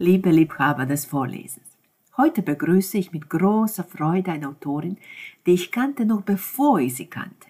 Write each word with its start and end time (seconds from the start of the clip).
liebe 0.00 0.30
Liebhaber 0.30 0.86
des 0.86 1.04
Vorlesens. 1.04 1.76
Heute 2.16 2.40
begrüße 2.40 2.96
ich 2.96 3.12
mit 3.12 3.28
großer 3.28 3.84
Freude 3.84 4.32
eine 4.32 4.48
Autorin, 4.48 4.96
die 5.44 5.52
ich 5.52 5.70
kannte 5.70 6.06
noch 6.06 6.22
bevor 6.22 6.78
ich 6.80 6.94
sie 6.94 7.04
kannte. 7.04 7.48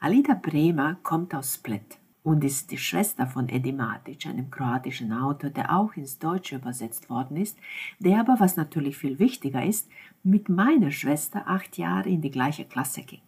Alida 0.00 0.32
Bremer 0.32 0.96
kommt 1.02 1.34
aus 1.34 1.56
Split 1.56 1.98
und 2.22 2.44
ist 2.44 2.70
die 2.70 2.78
Schwester 2.78 3.26
von 3.26 3.50
Edi 3.50 3.72
Matic, 3.72 4.24
einem 4.24 4.50
kroatischen 4.50 5.12
Autor, 5.12 5.50
der 5.50 5.76
auch 5.76 5.94
ins 5.94 6.18
Deutsche 6.18 6.56
übersetzt 6.56 7.10
worden 7.10 7.36
ist, 7.36 7.58
der 7.98 8.20
aber, 8.20 8.40
was 8.40 8.56
natürlich 8.56 8.96
viel 8.96 9.18
wichtiger 9.18 9.62
ist, 9.62 9.90
mit 10.22 10.48
meiner 10.48 10.92
Schwester 10.92 11.42
acht 11.46 11.76
Jahre 11.76 12.08
in 12.08 12.22
die 12.22 12.30
gleiche 12.30 12.64
Klasse 12.64 13.02
ging. 13.02 13.20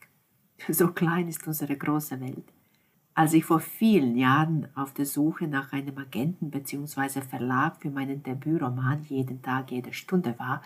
So 0.70 0.88
klein 0.88 1.28
ist 1.28 1.46
unsere 1.46 1.76
große 1.76 2.18
Welt. 2.18 2.50
Als 3.16 3.32
ich 3.32 3.44
vor 3.44 3.60
vielen 3.60 4.16
Jahren 4.16 4.66
auf 4.74 4.92
der 4.92 5.06
Suche 5.06 5.46
nach 5.46 5.72
einem 5.72 5.96
Agenten 5.98 6.50
bzw. 6.50 7.20
Verlag 7.20 7.80
für 7.80 7.90
meinen 7.90 8.24
Debütroman 8.24 9.04
jeden 9.08 9.40
Tag, 9.40 9.70
jede 9.70 9.92
Stunde 9.92 10.34
war, 10.38 10.62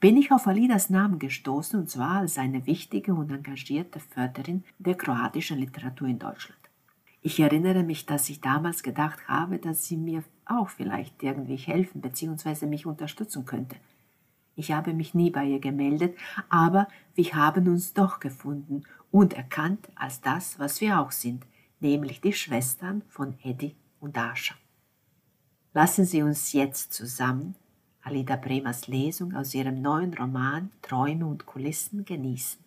bin 0.00 0.16
ich 0.16 0.32
auf 0.32 0.46
Alidas 0.46 0.88
Namen 0.88 1.18
gestoßen 1.18 1.78
und 1.78 1.90
zwar 1.90 2.20
als 2.20 2.38
eine 2.38 2.66
wichtige 2.66 3.12
und 3.14 3.30
engagierte 3.30 4.00
Förderin 4.00 4.64
der 4.78 4.94
kroatischen 4.94 5.58
Literatur 5.58 6.08
in 6.08 6.18
Deutschland. 6.18 6.58
Ich 7.20 7.38
erinnere 7.38 7.82
mich, 7.82 8.06
dass 8.06 8.30
ich 8.30 8.40
damals 8.40 8.82
gedacht 8.82 9.28
habe, 9.28 9.58
dass 9.58 9.86
sie 9.86 9.98
mir 9.98 10.24
auch 10.46 10.70
vielleicht 10.70 11.22
irgendwie 11.22 11.56
helfen 11.56 12.00
bzw. 12.00 12.66
mich 12.66 12.86
unterstützen 12.86 13.44
könnte. 13.44 13.76
Ich 14.56 14.72
habe 14.72 14.94
mich 14.94 15.12
nie 15.14 15.30
bei 15.30 15.44
ihr 15.44 15.60
gemeldet, 15.60 16.16
aber 16.48 16.88
wir 17.14 17.34
haben 17.34 17.68
uns 17.68 17.92
doch 17.92 18.18
gefunden 18.18 18.82
und 19.10 19.34
erkannt 19.34 19.88
als 19.94 20.22
das, 20.22 20.58
was 20.58 20.80
wir 20.80 20.98
auch 20.98 21.12
sind, 21.12 21.44
nämlich 21.82 22.20
die 22.20 22.32
Schwestern 22.32 23.02
von 23.08 23.34
Eddie 23.42 23.74
und 24.00 24.16
Asha. 24.16 24.54
Lassen 25.74 26.04
Sie 26.04 26.22
uns 26.22 26.52
jetzt 26.52 26.92
zusammen 26.92 27.54
Alida 28.02 28.36
Bremers 28.36 28.88
Lesung 28.88 29.34
aus 29.34 29.54
ihrem 29.54 29.80
neuen 29.80 30.14
Roman 30.14 30.70
Träume 30.82 31.26
und 31.26 31.46
Kulissen 31.46 32.04
genießen. 32.04 32.62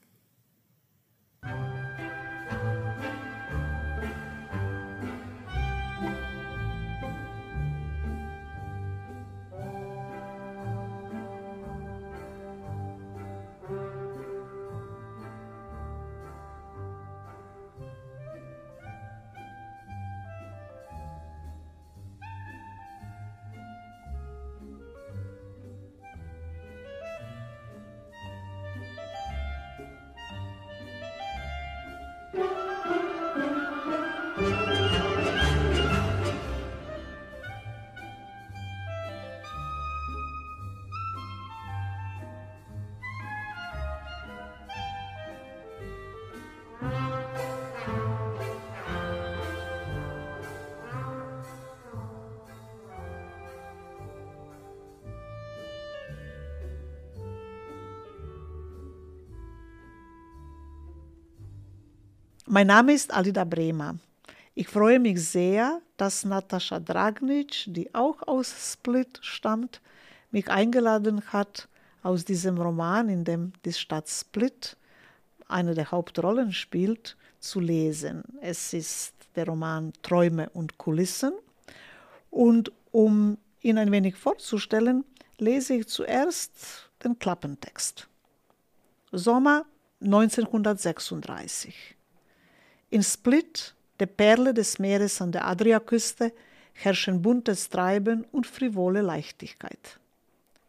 Mein 62.55 62.67
Name 62.67 62.93
ist 62.93 63.13
Alida 63.13 63.43
Bremer. 63.43 63.97
Ich 64.53 64.69
freue 64.69 64.97
mich 64.97 65.21
sehr, 65.21 65.81
dass 65.97 66.23
Natascha 66.23 66.79
Dragnic, 66.79 67.65
die 67.67 67.93
auch 67.93 68.25
aus 68.25 68.71
Split 68.71 69.19
stammt, 69.21 69.81
mich 70.31 70.49
eingeladen 70.49 71.21
hat, 71.33 71.67
aus 72.01 72.23
diesem 72.23 72.57
Roman, 72.57 73.09
in 73.09 73.25
dem 73.25 73.51
die 73.65 73.73
Stadt 73.73 74.07
Split 74.07 74.77
eine 75.49 75.73
der 75.73 75.91
Hauptrollen 75.91 76.53
spielt, 76.53 77.17
zu 77.41 77.59
lesen. 77.59 78.23
Es 78.39 78.71
ist 78.71 79.15
der 79.35 79.47
Roman 79.47 79.91
Träume 80.01 80.49
und 80.51 80.77
Kulissen. 80.77 81.33
Und 82.31 82.71
um 82.93 83.37
ihn 83.63 83.77
ein 83.77 83.91
wenig 83.91 84.15
vorzustellen, 84.15 85.03
lese 85.39 85.73
ich 85.73 85.87
zuerst 85.89 86.89
den 87.03 87.19
Klappentext. 87.19 88.07
Sommer 89.11 89.65
1936. 89.99 91.94
In 92.95 93.03
Split, 93.03 93.75
der 93.99 94.05
Perle 94.05 94.53
des 94.53 94.79
Meeres 94.79 95.21
an 95.21 95.33
der 95.33 95.45
Adriaküste, 95.45 96.31
herrschen 96.71 97.21
buntes 97.21 97.67
Treiben 97.67 98.23
und 98.31 98.47
frivole 98.47 99.01
Leichtigkeit. 99.01 99.99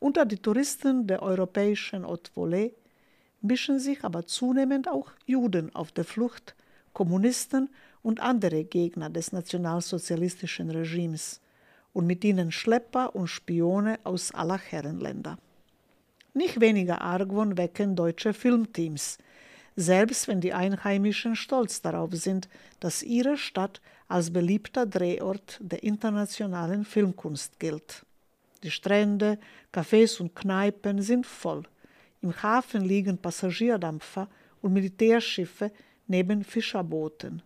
Unter 0.00 0.26
die 0.26 0.38
Touristen 0.38 1.06
der 1.06 1.22
europäischen 1.22 2.04
Haute 2.04 2.32
Volée 2.34 2.72
mischen 3.42 3.78
sich 3.78 4.02
aber 4.02 4.26
zunehmend 4.26 4.88
auch 4.88 5.12
Juden 5.24 5.72
auf 5.72 5.92
der 5.92 6.04
Flucht, 6.04 6.56
Kommunisten 6.92 7.70
und 8.02 8.18
andere 8.18 8.64
Gegner 8.64 9.08
des 9.08 9.30
nationalsozialistischen 9.30 10.68
Regimes 10.70 11.40
und 11.92 12.08
mit 12.08 12.24
ihnen 12.24 12.50
Schlepper 12.50 13.14
und 13.14 13.28
Spione 13.28 14.00
aus 14.02 14.32
aller 14.32 14.58
Herrenländer. 14.58 15.38
Nicht 16.34 16.60
weniger 16.60 17.02
Argwohn 17.02 17.56
wecken 17.56 17.94
deutsche 17.94 18.32
Filmteams, 18.34 19.18
selbst 19.76 20.26
wenn 20.26 20.40
die 20.40 20.54
Einheimischen 20.54 21.36
stolz 21.36 21.82
darauf 21.82 22.14
sind, 22.14 22.48
dass 22.80 23.02
ihre 23.02 23.36
Stadt 23.36 23.82
als 24.08 24.32
beliebter 24.32 24.86
Drehort 24.86 25.58
der 25.60 25.82
internationalen 25.82 26.84
Filmkunst 26.84 27.60
gilt. 27.60 28.06
Die 28.62 28.70
Strände, 28.70 29.38
Cafés 29.72 30.20
und 30.20 30.34
Kneipen 30.34 31.02
sind 31.02 31.26
voll. 31.26 31.64
Im 32.22 32.42
Hafen 32.42 32.82
liegen 32.82 33.18
Passagierdampfer 33.18 34.28
und 34.62 34.72
Militärschiffe 34.72 35.70
neben 36.06 36.42
Fischerbooten. 36.42 37.42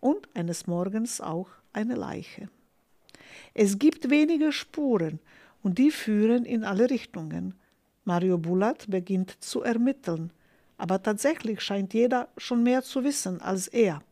Und 0.00 0.28
eines 0.34 0.66
Morgens 0.66 1.20
auch 1.20 1.50
eine 1.74 1.96
Leiche. 1.96 2.48
Es 3.52 3.78
gibt 3.78 4.08
wenige 4.08 4.52
Spuren 4.52 5.18
und 5.62 5.78
die 5.78 5.90
führen 5.90 6.44
in 6.44 6.64
alle 6.64 6.88
Richtungen. 6.88 7.54
Mario 8.04 8.38
Bulat 8.38 8.86
beginnt 8.88 9.36
zu 9.42 9.62
ermitteln 9.62 10.32
aber 10.78 11.02
tatsächlich 11.02 11.60
scheint 11.60 11.92
jeder 11.92 12.28
schon 12.36 12.62
mehr 12.62 12.82
zu 12.82 13.04
wissen 13.04 13.42
als 13.42 13.68
er. 13.68 14.02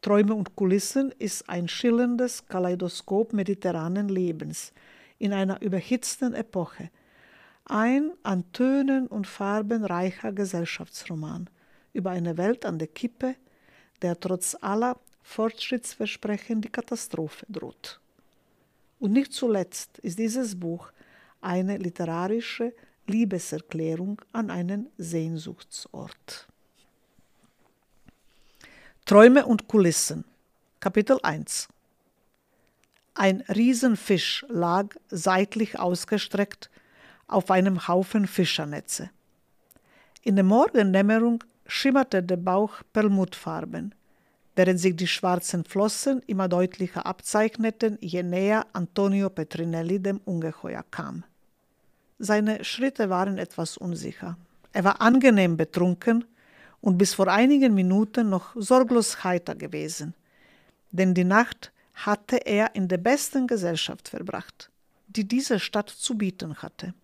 Träume 0.00 0.34
und 0.34 0.56
Kulissen 0.56 1.12
ist 1.18 1.48
ein 1.48 1.68
schillerndes 1.68 2.46
Kaleidoskop 2.46 3.32
mediterranen 3.32 4.08
Lebens 4.08 4.72
in 5.18 5.32
einer 5.32 5.60
überhitzten 5.60 6.34
Epoche. 6.34 6.90
Ein 7.64 8.12
an 8.22 8.50
Tönen 8.52 9.06
und 9.06 9.26
Farben 9.26 9.84
reicher 9.84 10.32
Gesellschaftsroman 10.32 11.48
über 11.92 12.10
eine 12.10 12.36
Welt 12.36 12.64
an 12.64 12.78
der 12.78 12.88
Kippe, 12.88 13.36
der 14.00 14.18
trotz 14.18 14.56
aller 14.60 14.98
Fortschrittsversprechen 15.22 16.60
die 16.60 16.70
Katastrophe 16.70 17.46
droht. 17.48 18.00
Und 18.98 19.12
nicht 19.12 19.32
zuletzt 19.32 19.98
ist 19.98 20.18
dieses 20.18 20.58
Buch 20.58 20.90
eine 21.40 21.76
literarische 21.76 22.72
Liebeserklärung 23.12 24.22
an 24.32 24.50
einen 24.50 24.88
Sehnsuchtsort. 24.96 26.48
Träume 29.04 29.44
und 29.44 29.68
Kulissen 29.68 30.24
Kapitel 30.80 31.18
1 31.22 31.68
Ein 33.12 33.42
Riesenfisch 33.42 34.46
lag 34.48 34.96
seitlich 35.10 35.78
ausgestreckt 35.78 36.70
auf 37.26 37.50
einem 37.50 37.86
Haufen 37.86 38.26
Fischernetze. 38.26 39.10
In 40.22 40.36
der 40.36 40.44
Morgendämmerung 40.44 41.44
schimmerte 41.66 42.22
der 42.22 42.38
Bauch 42.38 42.80
perlmuttfarben, 42.94 43.94
während 44.56 44.80
sich 44.80 44.96
die 44.96 45.06
schwarzen 45.06 45.64
Flossen 45.64 46.22
immer 46.26 46.48
deutlicher 46.48 47.04
abzeichneten, 47.04 47.98
je 48.00 48.22
näher 48.22 48.66
Antonio 48.72 49.28
Petrinelli 49.28 50.00
dem 50.00 50.18
Ungeheuer 50.24 50.84
kam. 50.90 51.24
Seine 52.24 52.62
Schritte 52.62 53.10
waren 53.10 53.36
etwas 53.36 53.76
unsicher. 53.76 54.36
Er 54.72 54.84
war 54.84 55.00
angenehm 55.00 55.56
betrunken 55.56 56.24
und 56.80 56.96
bis 56.96 57.14
vor 57.14 57.26
einigen 57.26 57.74
Minuten 57.74 58.28
noch 58.28 58.54
sorglos 58.54 59.24
heiter 59.24 59.56
gewesen, 59.56 60.14
denn 60.92 61.14
die 61.14 61.24
Nacht 61.24 61.72
hatte 61.94 62.36
er 62.36 62.76
in 62.76 62.86
der 62.86 62.98
besten 62.98 63.48
Gesellschaft 63.48 64.08
verbracht, 64.08 64.70
die 65.08 65.26
diese 65.26 65.58
Stadt 65.58 65.90
zu 65.90 66.16
bieten 66.16 66.54
hatte. 66.58 66.94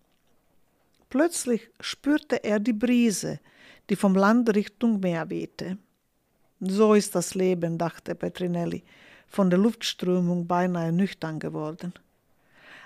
Plötzlich 1.09 1.69
spürte 1.81 2.41
er 2.41 2.61
die 2.61 2.71
Brise, 2.71 3.41
die 3.89 3.97
vom 3.97 4.15
Land 4.15 4.55
Richtung 4.55 5.01
Meer 5.01 5.29
wehte. 5.29 5.77
So 6.61 6.93
ist 6.93 7.13
das 7.13 7.35
Leben, 7.35 7.77
dachte 7.77 8.15
Petrinelli, 8.15 8.83
von 9.27 9.49
der 9.49 9.59
Luftströmung 9.59 10.47
beinahe 10.47 10.93
nüchtern 10.93 11.39
geworden. 11.39 11.91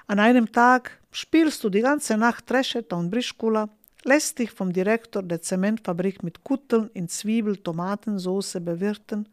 An 0.08 0.20
einem 0.20 0.52
Tag 0.52 1.00
spielst 1.12 1.64
du 1.64 1.70
die 1.70 1.82
ganze 1.82 2.18
Nacht 2.18 2.48
Trescheta 2.48 2.96
und 2.96 3.10
Brischkula, 3.10 3.70
lässt 4.04 4.40
dich 4.40 4.52
vom 4.52 4.74
Direktor 4.74 5.24
der 5.24 5.42
Zementfabrik 5.42 6.24
mit 6.24 6.44
Kutteln 6.44 6.90
in 6.94 7.08
Zwiebel-Tomatensauce 7.08 8.58
bewirten, 8.60 9.30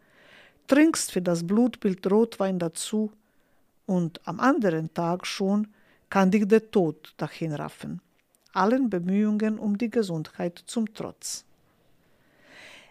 trinkst 0.68 1.10
für 1.10 1.22
das 1.22 1.44
Blutbild 1.44 2.08
Rotwein 2.08 2.60
dazu 2.60 3.10
und 3.86 4.20
am 4.24 4.38
anderen 4.38 4.94
Tag 4.94 5.26
schon 5.26 5.66
kann 6.08 6.30
dich 6.30 6.46
der 6.46 6.70
Tod 6.70 7.14
dahinraffen, 7.16 8.00
allen 8.52 8.88
Bemühungen 8.88 9.58
um 9.58 9.76
die 9.76 9.90
Gesundheit 9.90 10.62
zum 10.66 10.94
Trotz. 10.94 11.44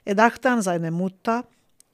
Er 0.03 0.15
dachte 0.15 0.49
an 0.49 0.61
seine 0.61 0.91
Mutter, 0.91 1.45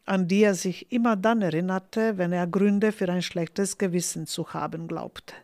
an 0.05 0.27
die 0.27 0.43
er 0.43 0.55
sich 0.55 0.91
immer 0.91 1.15
dann 1.15 1.43
erinnerte, 1.43 2.17
wenn 2.17 2.31
er 2.31 2.47
Gründe 2.47 2.91
für 2.91 3.09
ein 3.09 3.21
schlechtes 3.21 3.77
Gewissen 3.77 4.25
zu 4.25 4.53
haben 4.53 4.87
glaubte. 4.87 5.35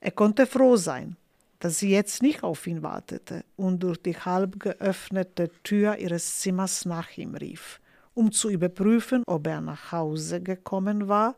Er 0.00 0.12
konnte 0.12 0.46
froh 0.46 0.76
sein, 0.76 1.16
dass 1.58 1.78
sie 1.78 1.90
jetzt 1.90 2.22
nicht 2.22 2.42
auf 2.42 2.66
ihn 2.66 2.82
wartete 2.82 3.44
und 3.56 3.82
durch 3.82 4.00
die 4.00 4.16
halb 4.16 4.60
geöffnete 4.60 5.50
Tür 5.64 5.96
ihres 5.96 6.38
Zimmers 6.38 6.84
nach 6.84 7.16
ihm 7.16 7.34
rief, 7.34 7.80
um 8.14 8.30
zu 8.30 8.48
überprüfen, 8.48 9.22
ob 9.26 9.46
er 9.46 9.60
nach 9.60 9.90
Hause 9.90 10.40
gekommen 10.40 11.08
war 11.08 11.34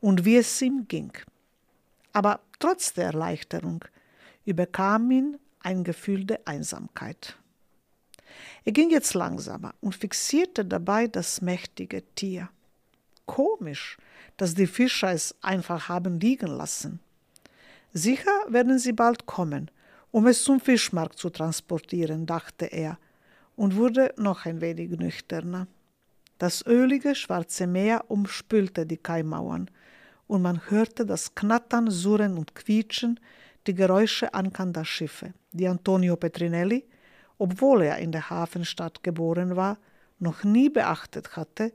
und 0.00 0.24
wie 0.24 0.36
es 0.36 0.60
ihm 0.62 0.86
ging. 0.88 1.12
Aber 2.12 2.40
trotz 2.58 2.94
der 2.94 3.06
Erleichterung 3.06 3.84
überkam 4.44 5.10
ihn 5.10 5.38
ein 5.60 5.84
Gefühl 5.84 6.24
der 6.24 6.40
Einsamkeit. 6.46 7.36
Er 8.64 8.72
ging 8.72 8.90
jetzt 8.90 9.14
langsamer 9.14 9.74
und 9.80 9.94
fixierte 9.94 10.64
dabei 10.64 11.08
das 11.08 11.42
mächtige 11.42 12.02
Tier. 12.14 12.48
Komisch, 13.26 13.98
dass 14.36 14.54
die 14.54 14.66
Fischer 14.66 15.12
es 15.12 15.34
einfach 15.42 15.88
haben 15.88 16.18
liegen 16.20 16.48
lassen. 16.48 17.00
Sicher 17.92 18.32
werden 18.48 18.78
sie 18.78 18.92
bald 18.92 19.26
kommen, 19.26 19.70
um 20.10 20.26
es 20.26 20.42
zum 20.42 20.60
Fischmarkt 20.60 21.18
zu 21.18 21.30
transportieren, 21.30 22.26
dachte 22.26 22.66
er 22.66 22.98
und 23.54 23.76
wurde 23.76 24.14
noch 24.16 24.46
ein 24.46 24.60
wenig 24.60 24.90
nüchterner. 24.90 25.66
Das 26.38 26.64
ölige 26.66 27.14
schwarze 27.14 27.66
Meer 27.66 28.06
umspülte 28.08 28.86
die 28.86 28.96
Kaimauern, 28.96 29.70
und 30.26 30.40
man 30.40 30.70
hörte 30.70 31.04
das 31.04 31.34
Knattern, 31.34 31.90
Surren 31.90 32.38
und 32.38 32.54
Quietschen, 32.54 33.20
die 33.66 33.74
Geräusche 33.74 34.32
ankannter 34.32 34.84
Schiffe, 34.84 35.34
die 35.52 35.68
Antonio 35.68 36.16
Petrinelli, 36.16 36.86
obwohl 37.36 37.82
er 37.82 37.98
in 37.98 38.12
der 38.12 38.30
Hafenstadt 38.30 39.02
geboren 39.02 39.56
war, 39.56 39.76
noch 40.18 40.44
nie 40.44 40.70
beachtet 40.70 41.36
hatte, 41.36 41.72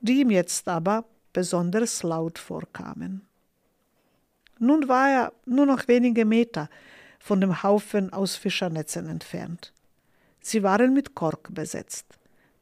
die 0.00 0.20
ihm 0.20 0.30
jetzt 0.30 0.68
aber 0.68 1.04
besonders 1.32 2.02
laut 2.02 2.38
vorkamen. 2.38 3.27
Nun 4.58 4.88
war 4.88 5.08
er 5.08 5.32
nur 5.46 5.66
noch 5.66 5.86
wenige 5.88 6.24
Meter 6.24 6.68
von 7.18 7.40
dem 7.40 7.62
Haufen 7.62 8.12
aus 8.12 8.36
Fischernetzen 8.36 9.08
entfernt. 9.08 9.72
Sie 10.40 10.62
waren 10.62 10.94
mit 10.94 11.14
Kork 11.14 11.54
besetzt. 11.54 12.06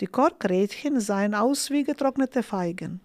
Die 0.00 0.06
Korkrädchen 0.06 1.00
sahen 1.00 1.34
aus 1.34 1.70
wie 1.70 1.84
getrocknete 1.84 2.42
Feigen. 2.42 3.00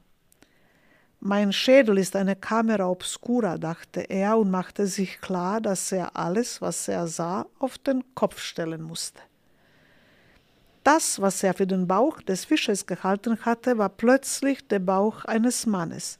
Mein 1.19 1.53
Schädel 1.53 1.99
ist 1.99 2.15
eine 2.15 2.35
Kamera 2.35 2.87
obscura, 2.87 3.57
dachte 3.59 4.01
er 4.01 4.37
und 4.37 4.49
machte 4.49 4.87
sich 4.87 5.21
klar, 5.21 5.61
dass 5.61 5.91
er 5.91 6.15
alles, 6.15 6.61
was 6.61 6.87
er 6.87 7.07
sah, 7.07 7.45
auf 7.59 7.77
den 7.77 8.03
Kopf 8.15 8.39
stellen 8.39 8.81
musste. 8.81 9.21
Das, 10.83 11.21
was 11.21 11.43
er 11.43 11.53
für 11.53 11.67
den 11.67 11.87
Bauch 11.87 12.21
des 12.21 12.43
Fisches 12.43 12.87
gehalten 12.87 13.45
hatte, 13.45 13.77
war 13.77 13.89
plötzlich 13.89 14.67
der 14.67 14.79
Bauch 14.79 15.23
eines 15.25 15.67
Mannes, 15.67 16.17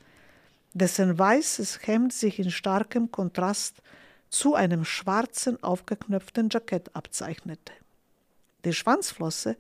dessen 0.74 1.18
weißes 1.18 1.86
Hemd 1.86 2.14
sich 2.14 2.40
in 2.40 2.52
starkem 2.52 3.12
Kontrast 3.12 3.82
zu 4.30 4.56
einem 4.56 4.86
schwarzen 4.86 5.62
aufgeknöpften 5.62 6.50
Jackett 6.50 6.96
abzeichnete. 6.96 7.74
Die 8.64 8.74
Schwanzflosse 8.74 9.58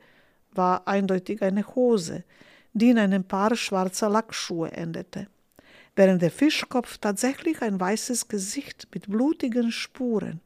war 0.53 0.87
eindeutig 0.87 1.41
eine 1.41 1.65
Hose, 1.75 2.23
die 2.73 2.89
in 2.89 2.99
einem 2.99 3.23
Paar 3.23 3.55
schwarzer 3.55 4.09
Lackschuhe 4.09 4.71
endete, 4.71 5.27
während 5.95 6.21
der 6.21 6.31
Fischkopf 6.31 6.97
tatsächlich 6.97 7.61
ein 7.61 7.79
weißes 7.79 8.27
Gesicht 8.27 8.87
mit 8.93 9.09
blutigen 9.09 9.71
Spuren 9.71 10.39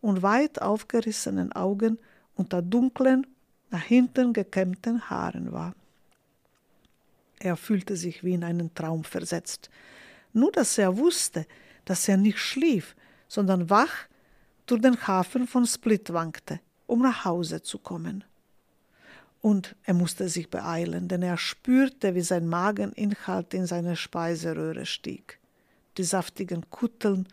und 0.00 0.22
weit 0.22 0.62
aufgerissenen 0.62 1.52
Augen 1.52 1.98
unter 2.34 2.62
dunklen, 2.62 3.26
nach 3.70 3.82
hinten 3.82 4.32
gekämmten 4.32 5.10
Haaren 5.10 5.52
war. 5.52 5.74
Er 7.40 7.56
fühlte 7.56 7.96
sich 7.96 8.24
wie 8.24 8.34
in 8.34 8.44
einen 8.44 8.74
Traum 8.74 9.04
versetzt, 9.04 9.70
nur 10.36 10.52
dass 10.52 10.78
er 10.78 10.96
wusste, 10.96 11.46
dass 11.84 12.08
er 12.08 12.16
nicht 12.16 12.38
schlief, 12.38 12.94
sondern 13.26 13.70
wach 13.70 14.06
durch 14.66 14.82
den 14.82 15.06
Hafen 15.06 15.46
von 15.46 15.66
Split 15.66 16.12
wankte, 16.12 16.60
um 16.86 17.02
nach 17.02 17.24
Hause 17.24 17.62
zu 17.62 17.78
kommen. 17.78 18.22
Und 19.40 19.76
er 19.84 19.94
musste 19.94 20.28
sich 20.28 20.50
beeilen, 20.50 21.08
denn 21.08 21.22
er 21.22 21.38
spürte, 21.38 22.14
wie 22.14 22.20
sein 22.20 22.48
Mageninhalt 22.48 23.54
in 23.54 23.66
seine 23.66 23.96
Speiseröhre 23.96 24.86
stieg. 24.86 25.38
Die 25.98 26.04
saftigen 26.04 26.68
Kutteln, 26.68 27.28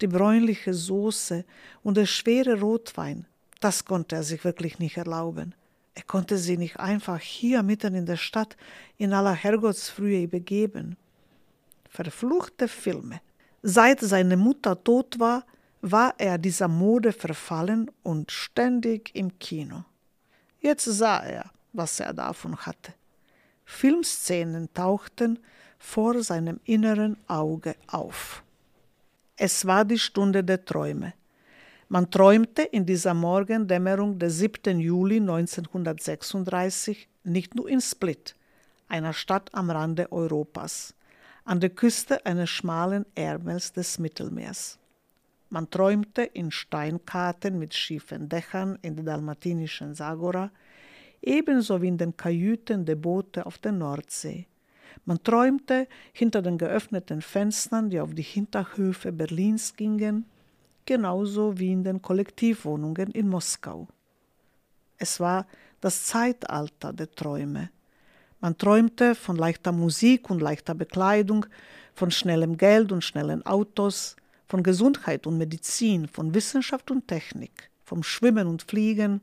die 0.00 0.06
bräunliche 0.06 0.74
Soße 0.74 1.44
und 1.82 1.96
der 1.96 2.06
schwere 2.06 2.60
Rotwein, 2.60 3.26
das 3.60 3.84
konnte 3.84 4.16
er 4.16 4.22
sich 4.22 4.44
wirklich 4.44 4.78
nicht 4.78 4.96
erlauben. 4.96 5.54
Er 5.94 6.04
konnte 6.04 6.38
sie 6.38 6.56
nicht 6.56 6.78
einfach 6.78 7.20
hier 7.20 7.62
mitten 7.62 7.94
in 7.94 8.06
der 8.06 8.16
Stadt 8.16 8.56
in 8.96 9.12
aller 9.12 9.34
Herrgottsfrühe 9.34 10.28
begeben 10.28 10.96
verfluchte 11.98 12.68
Filme. 12.68 13.20
Seit 13.60 13.98
seine 14.00 14.36
Mutter 14.36 14.84
tot 14.84 15.18
war, 15.18 15.44
war 15.80 16.14
er 16.18 16.38
dieser 16.38 16.68
Mode 16.68 17.12
verfallen 17.12 17.90
und 18.04 18.30
ständig 18.30 19.10
im 19.14 19.36
Kino. 19.40 19.84
Jetzt 20.60 20.84
sah 20.84 21.24
er, 21.24 21.50
was 21.72 21.98
er 21.98 22.14
davon 22.14 22.56
hatte. 22.56 22.94
Filmszenen 23.64 24.72
tauchten 24.74 25.40
vor 25.76 26.22
seinem 26.22 26.60
inneren 26.64 27.16
Auge 27.26 27.74
auf. 27.88 28.44
Es 29.36 29.66
war 29.66 29.84
die 29.84 29.98
Stunde 29.98 30.44
der 30.44 30.64
Träume. 30.64 31.14
Man 31.88 32.12
träumte 32.12 32.62
in 32.62 32.86
dieser 32.86 33.14
Morgendämmerung 33.14 34.20
des 34.20 34.38
7. 34.38 34.78
Juli 34.78 35.16
1936 35.16 37.08
nicht 37.24 37.56
nur 37.56 37.68
in 37.68 37.80
Split, 37.80 38.36
einer 38.86 39.12
Stadt 39.12 39.52
am 39.52 39.68
Rande 39.70 40.12
Europas 40.12 40.94
an 41.48 41.60
der 41.60 41.70
Küste 41.70 42.26
eines 42.26 42.50
schmalen 42.50 43.06
Ärmels 43.14 43.72
des 43.72 43.98
Mittelmeers. 43.98 44.78
Man 45.48 45.70
träumte 45.70 46.22
in 46.22 46.50
Steinkarten 46.50 47.58
mit 47.58 47.72
schiefen 47.72 48.28
Dächern 48.28 48.78
in 48.82 48.96
der 48.96 49.06
dalmatinischen 49.06 49.94
Sagora, 49.94 50.50
ebenso 51.22 51.80
wie 51.80 51.88
in 51.88 51.96
den 51.96 52.14
Kajüten 52.14 52.84
der 52.84 52.96
Boote 52.96 53.46
auf 53.46 53.56
der 53.56 53.72
Nordsee. 53.72 54.46
Man 55.06 55.22
träumte 55.22 55.88
hinter 56.12 56.42
den 56.42 56.58
geöffneten 56.58 57.22
Fenstern, 57.22 57.88
die 57.88 57.98
auf 57.98 58.12
die 58.12 58.20
Hinterhöfe 58.20 59.10
Berlins 59.10 59.74
gingen, 59.74 60.26
genauso 60.84 61.58
wie 61.58 61.72
in 61.72 61.82
den 61.82 62.02
Kollektivwohnungen 62.02 63.10
in 63.12 63.26
Moskau. 63.26 63.88
Es 64.98 65.18
war 65.18 65.46
das 65.80 66.04
Zeitalter 66.04 66.92
der 66.92 67.10
Träume. 67.10 67.70
Man 68.40 68.56
träumte 68.56 69.14
von 69.14 69.36
leichter 69.36 69.72
Musik 69.72 70.30
und 70.30 70.40
leichter 70.40 70.74
Bekleidung, 70.74 71.46
von 71.94 72.10
schnellem 72.10 72.56
Geld 72.56 72.92
und 72.92 73.02
schnellen 73.02 73.44
Autos, 73.44 74.14
von 74.46 74.62
Gesundheit 74.62 75.26
und 75.26 75.38
Medizin, 75.38 76.06
von 76.06 76.32
Wissenschaft 76.34 76.90
und 76.90 77.08
Technik, 77.08 77.70
vom 77.84 78.02
Schwimmen 78.02 78.46
und 78.46 78.62
Fliegen, 78.62 79.20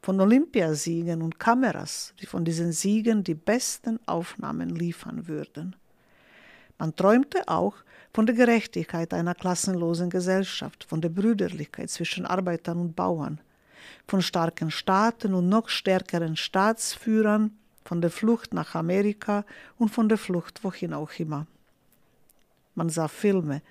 von 0.00 0.20
Olympiasiegen 0.20 1.22
und 1.22 1.38
Kameras, 1.38 2.14
die 2.20 2.26
von 2.26 2.44
diesen 2.44 2.72
Siegen 2.72 3.22
die 3.22 3.34
besten 3.34 3.98
Aufnahmen 4.06 4.70
liefern 4.70 5.28
würden. 5.28 5.76
Man 6.78 6.96
träumte 6.96 7.46
auch 7.48 7.76
von 8.12 8.26
der 8.26 8.34
Gerechtigkeit 8.34 9.14
einer 9.14 9.34
klassenlosen 9.34 10.10
Gesellschaft, 10.10 10.84
von 10.84 11.00
der 11.00 11.08
Brüderlichkeit 11.08 11.90
zwischen 11.90 12.26
Arbeitern 12.26 12.78
und 12.78 12.96
Bauern, 12.96 13.40
von 14.08 14.22
starken 14.22 14.70
Staaten 14.70 15.34
und 15.34 15.48
noch 15.48 15.68
stärkeren 15.68 16.36
Staatsführern, 16.36 17.56
von 17.84 18.00
der 18.00 18.10
Flucht 18.10 18.54
nach 18.54 18.74
Amerika 18.74 19.44
und 19.78 19.90
von 19.90 20.08
der 20.08 20.18
Flucht 20.18 20.64
wohin 20.64 20.94
auch 20.94 21.12
immer. 21.18 21.46
Man 22.74 22.88
sah 22.88 23.08
Filme, 23.08 23.62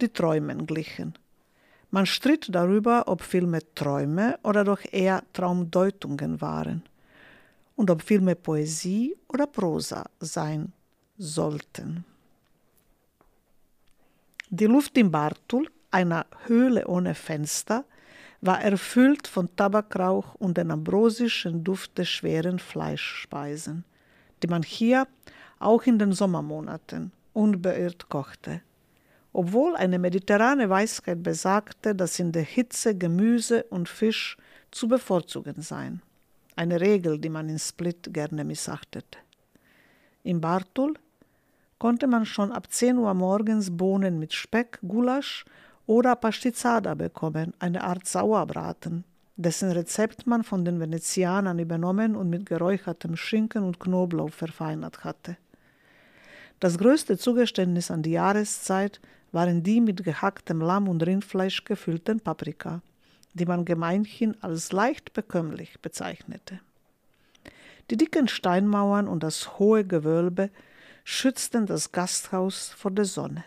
die 0.00 0.08
Träumen 0.08 0.66
glichen. 0.66 1.14
Man 1.90 2.06
stritt 2.06 2.48
darüber, 2.50 3.04
ob 3.06 3.22
Filme 3.22 3.60
Träume 3.74 4.38
oder 4.42 4.64
doch 4.64 4.80
eher 4.90 5.22
Traumdeutungen 5.32 6.40
waren 6.40 6.82
und 7.76 7.90
ob 7.90 8.02
Filme 8.02 8.34
Poesie 8.34 9.16
oder 9.28 9.46
Prosa 9.46 10.08
sein 10.18 10.72
sollten. 11.18 12.04
Die 14.48 14.66
Luft 14.66 14.98
im 14.98 15.10
Bartul, 15.10 15.70
einer 15.90 16.26
Höhle 16.46 16.86
ohne 16.86 17.14
Fenster, 17.14 17.84
war 18.42 18.60
erfüllt 18.60 19.26
von 19.28 19.48
Tabakrauch 19.56 20.34
und 20.34 20.58
dem 20.58 20.70
ambrosischen 20.70 21.64
Duft 21.64 21.96
der 21.96 22.04
schweren 22.04 22.58
Fleischspeisen, 22.58 23.84
die 24.42 24.48
man 24.48 24.62
hier 24.62 25.06
auch 25.58 25.84
in 25.84 25.98
den 25.98 26.12
Sommermonaten 26.12 27.12
unbeirrt 27.32 28.08
kochte. 28.08 28.60
obwohl 29.32 29.76
eine 29.76 29.98
mediterrane 29.98 30.68
Weisheit 30.68 31.22
besagte, 31.22 31.94
dass 31.94 32.18
in 32.18 32.32
der 32.32 32.42
Hitze 32.42 32.96
Gemüse 32.96 33.64
und 33.64 33.88
Fisch 33.88 34.36
zu 34.70 34.88
bevorzugen 34.88 35.62
seien. 35.62 36.02
Eine 36.54 36.80
Regel, 36.80 37.18
die 37.18 37.30
man 37.30 37.48
in 37.48 37.58
Split 37.58 38.12
gerne 38.12 38.44
missachtete. 38.44 39.18
In 40.22 40.40
Bartul 40.40 40.94
konnte 41.78 42.06
man 42.06 42.26
schon 42.26 42.52
ab 42.52 42.70
10 42.70 42.98
Uhr 42.98 43.14
morgens 43.14 43.74
Bohnen 43.74 44.18
mit 44.18 44.34
Speck, 44.34 44.78
Gulasch 44.86 45.44
oder 45.86 46.16
Pastizada 46.16 46.94
bekommen, 46.94 47.54
eine 47.58 47.82
Art 47.84 48.06
Sauerbraten, 48.06 49.04
dessen 49.36 49.70
Rezept 49.72 50.26
man 50.26 50.44
von 50.44 50.64
den 50.64 50.80
Venezianern 50.80 51.58
übernommen 51.58 52.16
und 52.16 52.30
mit 52.30 52.46
geräuchertem 52.46 53.16
Schinken 53.16 53.64
und 53.64 53.80
Knoblauch 53.80 54.30
verfeinert 54.30 55.04
hatte. 55.04 55.36
Das 56.60 56.78
größte 56.78 57.18
Zugeständnis 57.18 57.90
an 57.90 58.02
die 58.02 58.12
Jahreszeit 58.12 59.00
waren 59.32 59.62
die 59.62 59.80
mit 59.80 60.04
gehacktem 60.04 60.60
Lamm 60.60 60.88
und 60.88 61.04
Rindfleisch 61.04 61.64
gefüllten 61.64 62.20
Paprika, 62.20 62.82
die 63.34 63.46
man 63.46 63.64
gemeinhin 63.64 64.36
als 64.42 64.72
leicht 64.72 65.12
bekömmlich 65.12 65.80
bezeichnete. 65.80 66.60
Die 67.90 67.96
dicken 67.96 68.28
Steinmauern 68.28 69.08
und 69.08 69.22
das 69.22 69.58
hohe 69.58 69.84
Gewölbe 69.84 70.50
schützten 71.04 71.66
das 71.66 71.90
Gasthaus 71.90 72.68
vor 72.68 72.90
der 72.90 73.06
Sonne, 73.06 73.44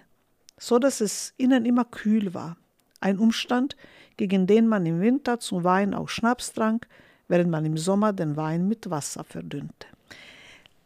so 0.58 0.80
dass 0.80 1.02
es 1.02 1.34
innen 1.38 1.66
immer 1.66 1.86
kühl 1.86 2.34
war, 2.34 2.58
ein 3.02 3.20
Umstand, 3.20 3.76
gegen 4.18 4.48
den 4.48 4.68
man 4.68 4.86
im 4.86 5.02
Winter 5.02 5.40
zum 5.40 5.64
Wein 5.64 5.94
auch 5.94 6.10
Schnaps 6.10 6.54
trank, 6.54 6.88
während 7.28 7.50
man 7.50 7.66
im 7.66 7.78
Sommer 7.78 8.14
den 8.14 8.36
Wein 8.38 8.68
mit 8.68 8.90
Wasser 8.90 9.24
verdünnte. 9.24 9.88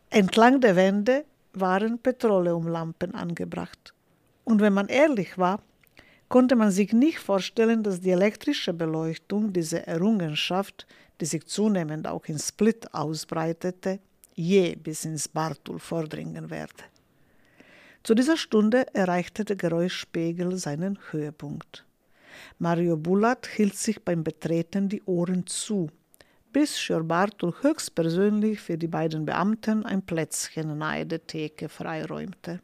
Entlang 0.09 0.61
der 0.61 0.75
Wände 0.75 1.25
waren 1.53 1.99
Petroleumlampen 1.99 3.13
angebracht. 3.13 3.93
Und 4.43 4.61
wenn 4.61 4.73
man 4.73 4.87
ehrlich 4.87 5.37
war, 5.37 5.61
konnte 6.29 6.55
man 6.55 6.71
sich 6.71 6.93
nicht 6.93 7.19
vorstellen, 7.19 7.83
dass 7.83 8.01
die 8.01 8.11
elektrische 8.11 8.73
Beleuchtung 8.73 9.53
diese 9.53 9.85
Errungenschaft, 9.85 10.87
die 11.19 11.25
sich 11.25 11.45
zunehmend 11.45 12.07
auch 12.07 12.25
in 12.25 12.39
Split 12.39 12.93
ausbreitete, 12.93 13.99
je 14.35 14.75
bis 14.75 15.05
ins 15.05 15.27
Bartul 15.27 15.79
vordringen 15.79 16.49
werde. 16.49 16.83
Zu 18.09 18.15
dieser 18.15 18.37
Stunde 18.37 18.87
erreichte 18.95 19.45
der 19.45 19.55
Geräuschpegel 19.55 20.57
seinen 20.57 20.97
Höhepunkt. 21.11 21.85
Mario 22.57 22.97
Bulat 22.97 23.45
hielt 23.45 23.75
sich 23.75 24.03
beim 24.03 24.23
Betreten 24.23 24.89
die 24.89 25.03
Ohren 25.03 25.45
zu, 25.45 25.91
bis 26.51 26.79
Schör 26.79 27.03
Bartul 27.03 27.53
höchstpersönlich 27.61 28.61
für 28.61 28.79
die 28.79 28.87
beiden 28.87 29.25
Beamten 29.25 29.85
ein 29.85 30.01
Plätzchen 30.01 30.75
nahe 30.79 31.05
der 31.05 31.27
Theke 31.27 31.69
freiräumte. 31.69 32.61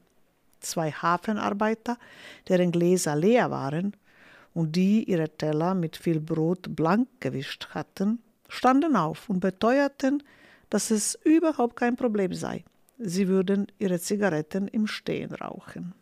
Zwei 0.61 0.89
Hafenarbeiter, 0.89 1.99
deren 2.47 2.71
Gläser 2.71 3.15
leer 3.15 3.51
waren 3.51 3.95
und 4.55 4.75
die 4.75 5.03
ihre 5.03 5.29
Teller 5.29 5.75
mit 5.75 5.95
viel 5.95 6.21
Brot 6.21 6.75
blank 6.75 7.07
gewischt 7.19 7.67
hatten, 7.69 8.17
standen 8.49 8.95
auf 8.95 9.29
und 9.29 9.41
beteuerten, 9.41 10.23
dass 10.71 10.89
es 10.89 11.19
überhaupt 11.23 11.75
kein 11.75 11.95
Problem 11.95 12.33
sei. 12.33 12.63
Sie 12.97 13.27
würden 13.27 13.67
ihre 13.77 13.99
Zigaretten 13.99 14.67
im 14.67 14.87
Stehen 14.87 15.33
rauchen. 15.33 15.93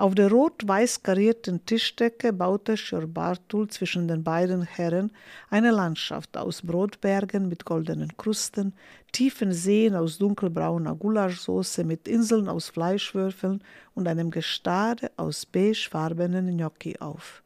Auf 0.00 0.14
der 0.14 0.30
rot-weiß 0.30 1.02
karierten 1.02 1.66
Tischdecke 1.66 2.32
baute 2.32 2.78
Schörbartul 2.78 3.68
zwischen 3.68 4.08
den 4.08 4.24
beiden 4.24 4.62
Herren 4.62 5.12
eine 5.50 5.72
Landschaft 5.72 6.38
aus 6.38 6.62
Brotbergen 6.62 7.48
mit 7.48 7.66
goldenen 7.66 8.16
Krusten, 8.16 8.72
tiefen 9.12 9.52
Seen 9.52 9.94
aus 9.94 10.16
dunkelbrauner 10.16 10.94
Gulaschsoße 10.94 11.84
mit 11.84 12.08
Inseln 12.08 12.48
aus 12.48 12.70
Fleischwürfeln 12.70 13.62
und 13.94 14.08
einem 14.08 14.30
Gestade 14.30 15.10
aus 15.18 15.44
beigefarbenen 15.44 16.56
Gnocchi 16.56 16.96
auf. 16.98 17.42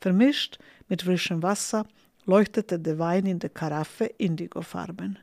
Vermischt 0.00 0.58
mit 0.88 1.02
frischem 1.02 1.40
Wasser 1.40 1.86
leuchtete 2.24 2.80
der 2.80 2.98
Wein 2.98 3.26
in 3.26 3.38
der 3.38 3.50
Karaffe 3.50 4.06
indigofarben. 4.18 5.20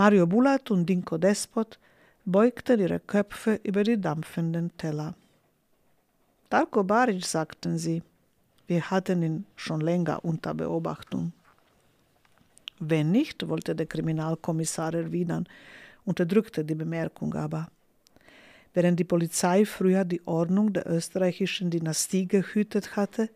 Mario 0.00 0.26
Bulat 0.26 0.70
und 0.70 0.86
Dinko 0.86 1.18
Despot 1.18 1.78
beugten 2.24 2.80
ihre 2.80 3.00
Köpfe 3.00 3.60
über 3.62 3.84
die 3.84 4.00
dampfenden 4.00 4.74
Teller. 4.78 5.14
Darko 6.48 6.82
Baric, 6.82 7.26
sagten 7.26 7.76
sie, 7.76 8.02
wir 8.66 8.90
hatten 8.90 9.22
ihn 9.22 9.44
schon 9.56 9.82
länger 9.82 10.24
unter 10.24 10.54
Beobachtung. 10.54 11.34
Wenn 12.78 13.10
nicht, 13.12 13.46
wollte 13.46 13.74
der 13.74 13.84
Kriminalkommissar 13.84 14.94
erwidern, 14.94 15.46
unterdrückte 16.06 16.64
die 16.64 16.76
Bemerkung 16.76 17.34
aber. 17.34 17.68
Während 18.72 18.98
die 18.98 19.04
Polizei 19.04 19.66
früher 19.66 20.06
die 20.06 20.26
Ordnung 20.26 20.72
der 20.72 20.88
österreichischen 20.88 21.68
Dynastie 21.68 22.26
gehütet 22.26 22.96
hatte, 22.96 23.28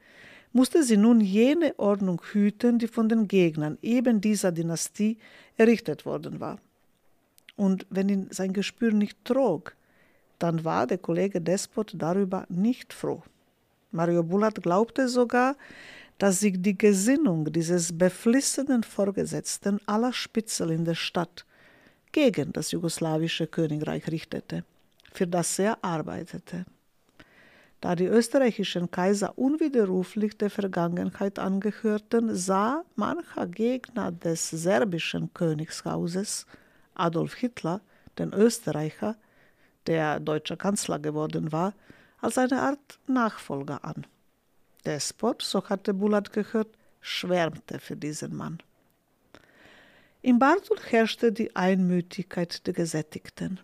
musste 0.55 0.85
sie 0.85 0.97
nun 0.97 1.21
jene 1.21 1.75
Ordnung 1.79 2.23
hüten, 2.33 2.79
die 2.79 2.87
von 2.87 3.09
den 3.09 3.27
Gegnern 3.27 3.77
eben 3.83 4.21
dieser 4.21 4.53
Dynastie 4.53 5.19
errichtet 5.57 6.07
worden 6.07 6.39
war. 6.39 6.59
Und 7.57 7.87
wenn 7.91 8.09
ihn 8.09 8.29
sein 8.31 8.53
Gespür 8.53 8.93
nicht 8.93 9.23
trug, 9.25 9.75
dann 10.39 10.65
war 10.65 10.87
der 10.87 10.99
Kollege 10.99 11.41
Despot 11.41 11.93
darüber 11.97 12.47
nicht 12.49 12.93
froh. 12.93 13.23
Mario 13.91 14.23
Bulat 14.23 14.63
glaubte 14.63 15.09
sogar, 15.09 15.57
dass 16.19 16.41
sich 16.41 16.55
die 16.63 16.79
Gesinnung 16.79 17.53
dieses 17.53 17.97
beflissenen 17.97 18.85
Vorgesetzten 18.85 19.81
aller 19.87 20.13
Spitzel 20.13 20.71
in 20.71 20.85
der 20.85 20.95
Stadt 20.95 21.45
gegen 22.13 22.53
das 22.53 22.71
jugoslawische 22.71 23.49
Königreich 23.49 24.09
richtete, 24.09 24.65
für 25.13 25.27
das 25.27 25.59
er 25.59 25.83
arbeitete 25.83 26.65
da 27.85 27.95
die 27.95 28.07
österreichischen 28.07 28.91
Kaiser 28.91 29.37
unwiderruflich 29.37 30.39
der 30.39 30.49
Vergangenheit 30.49 31.39
angehörten, 31.39 32.35
sah 32.35 32.83
mancher 32.97 33.47
Gegner 33.47 34.11
des 34.11 34.49
serbischen 34.49 35.35
Königshauses, 35.35 36.47
Adolf 36.95 37.35
Hitler, 37.35 37.83
den 38.19 38.33
Österreicher, 38.33 39.17
der 39.87 40.19
deutscher 40.19 40.57
Kanzler 40.57 40.99
geworden 40.99 41.53
war, 41.53 41.75
als 42.23 42.39
eine 42.39 42.63
Art 42.63 43.01
Nachfolger 43.07 43.85
an. 43.85 44.07
Despot, 44.87 45.43
so 45.43 45.63
hatte 45.69 45.93
Bulat 45.93 46.33
gehört, 46.33 46.69
schwärmte 47.03 47.81
für 47.81 47.97
diesen 47.97 48.35
Mann. 48.35 48.63
In 50.23 50.39
Bartul 50.39 50.79
herrschte 50.89 51.33
die 51.33 51.55
Einmütigkeit 51.55 52.67
der 52.67 52.73
Gesättigten. 52.73 53.61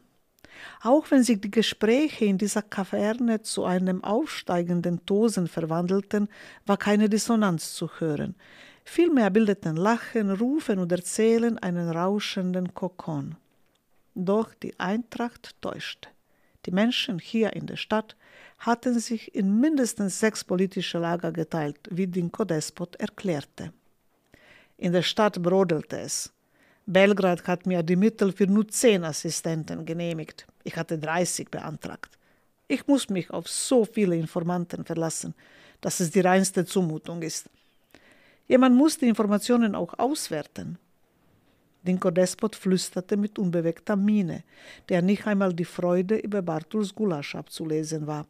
Auch 0.83 1.11
wenn 1.11 1.23
sich 1.23 1.41
die 1.41 1.51
Gespräche 1.51 2.25
in 2.25 2.39
dieser 2.39 2.63
Kaverne 2.63 3.43
zu 3.43 3.65
einem 3.65 4.03
aufsteigenden 4.05 5.05
Tosen 5.07 5.47
verwandelten, 5.47 6.29
war 6.67 6.77
keine 6.77 7.09
Dissonanz 7.09 7.75
zu 7.75 7.89
hören. 7.99 8.35
Vielmehr 8.85 9.31
bildeten 9.31 9.77
Lachen, 9.77 10.31
Rufen 10.31 10.79
und 10.79 10.91
Erzählen 10.91 11.59
einen 11.59 11.91
rauschenden 11.91 12.75
Kokon. 12.75 13.37
Doch 14.15 14.55
die 14.55 14.79
Eintracht 14.81 15.55
täuschte. 15.61 16.09
Die 16.67 16.73
Menschen 16.73 17.19
hier 17.19 17.55
in 17.55 17.67
der 17.67 17.77
Stadt 17.77 18.17
hatten 18.59 18.99
sich 18.99 19.35
in 19.35 19.61
mindestens 19.61 20.21
sechs 20.21 20.45
politische 20.45 20.99
Lager 20.99 21.33
geteilt, 21.33 21.79
wie 21.91 22.07
Dinko 22.07 22.45
Despot 22.45 22.97
erklärte. 22.97 23.73
In 24.77 24.93
der 24.93 25.03
Stadt 25.03 25.43
brodelte 25.43 25.99
es. 25.99 26.33
Belgrad 26.87 27.47
hat 27.47 27.67
mir 27.67 27.83
die 27.83 27.97
Mittel 27.97 28.33
für 28.33 28.47
nur 28.47 28.67
zehn 28.69 29.05
Assistenten 29.05 29.87
genehmigt. 29.87 30.47
Ich 30.65 30.77
hatte 30.77 30.99
30 30.99 31.51
beantragt. 31.51 32.19
Ich 32.69 32.87
muss 32.87 33.09
mich 33.09 33.31
auf 33.31 33.49
so 33.49 33.85
viele 33.85 34.17
Informanten 34.17 34.85
verlassen, 34.85 35.35
dass 35.81 36.01
es 36.01 36.11
die 36.11 36.21
reinste 36.21 36.65
Zumutung 36.65 37.23
ist. 37.23 37.49
Jemand 38.47 38.77
muss 38.77 38.99
die 38.99 39.09
Informationen 39.09 39.75
auch 39.75 39.99
auswerten. 39.99 40.79
Dinko 41.83 42.11
Despot 42.11 42.55
flüsterte 42.55 43.17
mit 43.17 43.39
unbewegter 43.39 43.97
Miene, 43.97 44.45
der 44.89 45.03
nicht 45.03 45.27
einmal 45.27 45.55
die 45.55 45.65
Freude 45.65 46.17
über 46.17 46.43
Bartuls 46.43 46.95
Gulasch 46.95 47.35
abzulesen 47.35 48.07
war, 48.07 48.27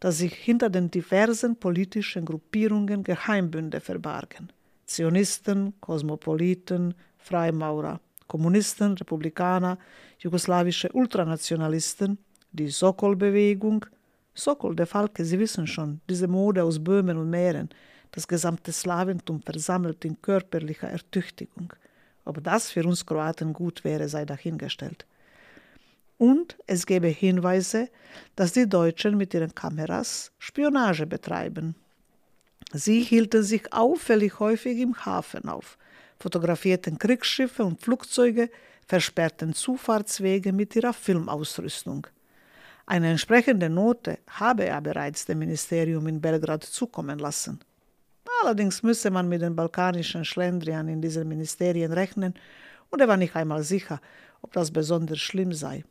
dass 0.00 0.18
sich 0.18 0.34
hinter 0.34 0.70
den 0.70 0.90
diversen 0.90 1.56
politischen 1.56 2.24
Gruppierungen 2.24 3.04
Geheimbünde 3.04 3.80
verbargen. 3.80 4.48
Zionisten, 4.86 5.74
Kosmopoliten, 5.80 6.94
Freimaurer, 7.18 8.00
Kommunisten, 8.26 8.94
Republikaner, 8.94 9.78
jugoslawische 10.18 10.90
Ultranationalisten, 10.92 12.18
die 12.52 12.68
Sokol-Bewegung. 12.68 13.86
Sokol, 14.34 14.74
der 14.74 14.86
Falke, 14.86 15.24
Sie 15.24 15.38
wissen 15.38 15.66
schon, 15.66 16.00
diese 16.08 16.28
Mode 16.28 16.64
aus 16.64 16.82
Böhmen 16.82 17.16
und 17.18 17.30
Mähren, 17.30 17.68
das 18.10 18.26
gesamte 18.28 18.72
Slawentum 18.72 19.42
versammelt 19.42 20.04
in 20.04 20.20
körperlicher 20.20 20.88
Ertüchtigung. 20.88 21.72
Ob 22.24 22.42
das 22.42 22.70
für 22.70 22.84
uns 22.84 23.04
Kroaten 23.04 23.52
gut 23.52 23.84
wäre, 23.84 24.08
sei 24.08 24.24
dahingestellt. 24.24 25.06
Und 26.16 26.56
es 26.66 26.86
gäbe 26.86 27.08
Hinweise, 27.08 27.88
dass 28.36 28.52
die 28.52 28.68
Deutschen 28.68 29.16
mit 29.16 29.34
ihren 29.34 29.54
Kameras 29.54 30.32
Spionage 30.38 31.06
betreiben. 31.06 31.74
Sie 32.72 33.02
hielten 33.02 33.42
sich 33.42 33.72
auffällig 33.72 34.38
häufig 34.40 34.78
im 34.78 35.04
Hafen 35.04 35.48
auf, 35.48 35.76
fotografierten 36.18 36.98
Kriegsschiffe 36.98 37.64
und 37.64 37.80
Flugzeuge, 37.80 38.50
versperrten 38.86 39.54
Zufahrtswege 39.54 40.52
mit 40.52 40.76
ihrer 40.76 40.92
Filmausrüstung. 40.92 42.06
Eine 42.86 43.10
entsprechende 43.10 43.70
Note 43.70 44.18
habe 44.28 44.66
er 44.66 44.80
bereits 44.80 45.24
dem 45.24 45.38
Ministerium 45.38 46.06
in 46.06 46.20
Belgrad 46.20 46.64
zukommen 46.64 47.18
lassen. 47.18 47.60
Allerdings 48.42 48.82
müsse 48.82 49.10
man 49.10 49.28
mit 49.28 49.40
den 49.40 49.56
balkanischen 49.56 50.24
Schlendrian 50.24 50.88
in 50.88 51.00
diesen 51.00 51.28
Ministerien 51.28 51.92
rechnen, 51.92 52.34
und 52.90 53.00
er 53.00 53.08
war 53.08 53.16
nicht 53.16 53.34
einmal 53.34 53.62
sicher, 53.62 54.00
ob 54.42 54.52
das 54.52 54.70
besonders 54.70 55.18
schlimm 55.18 55.52
sei. 55.52 55.84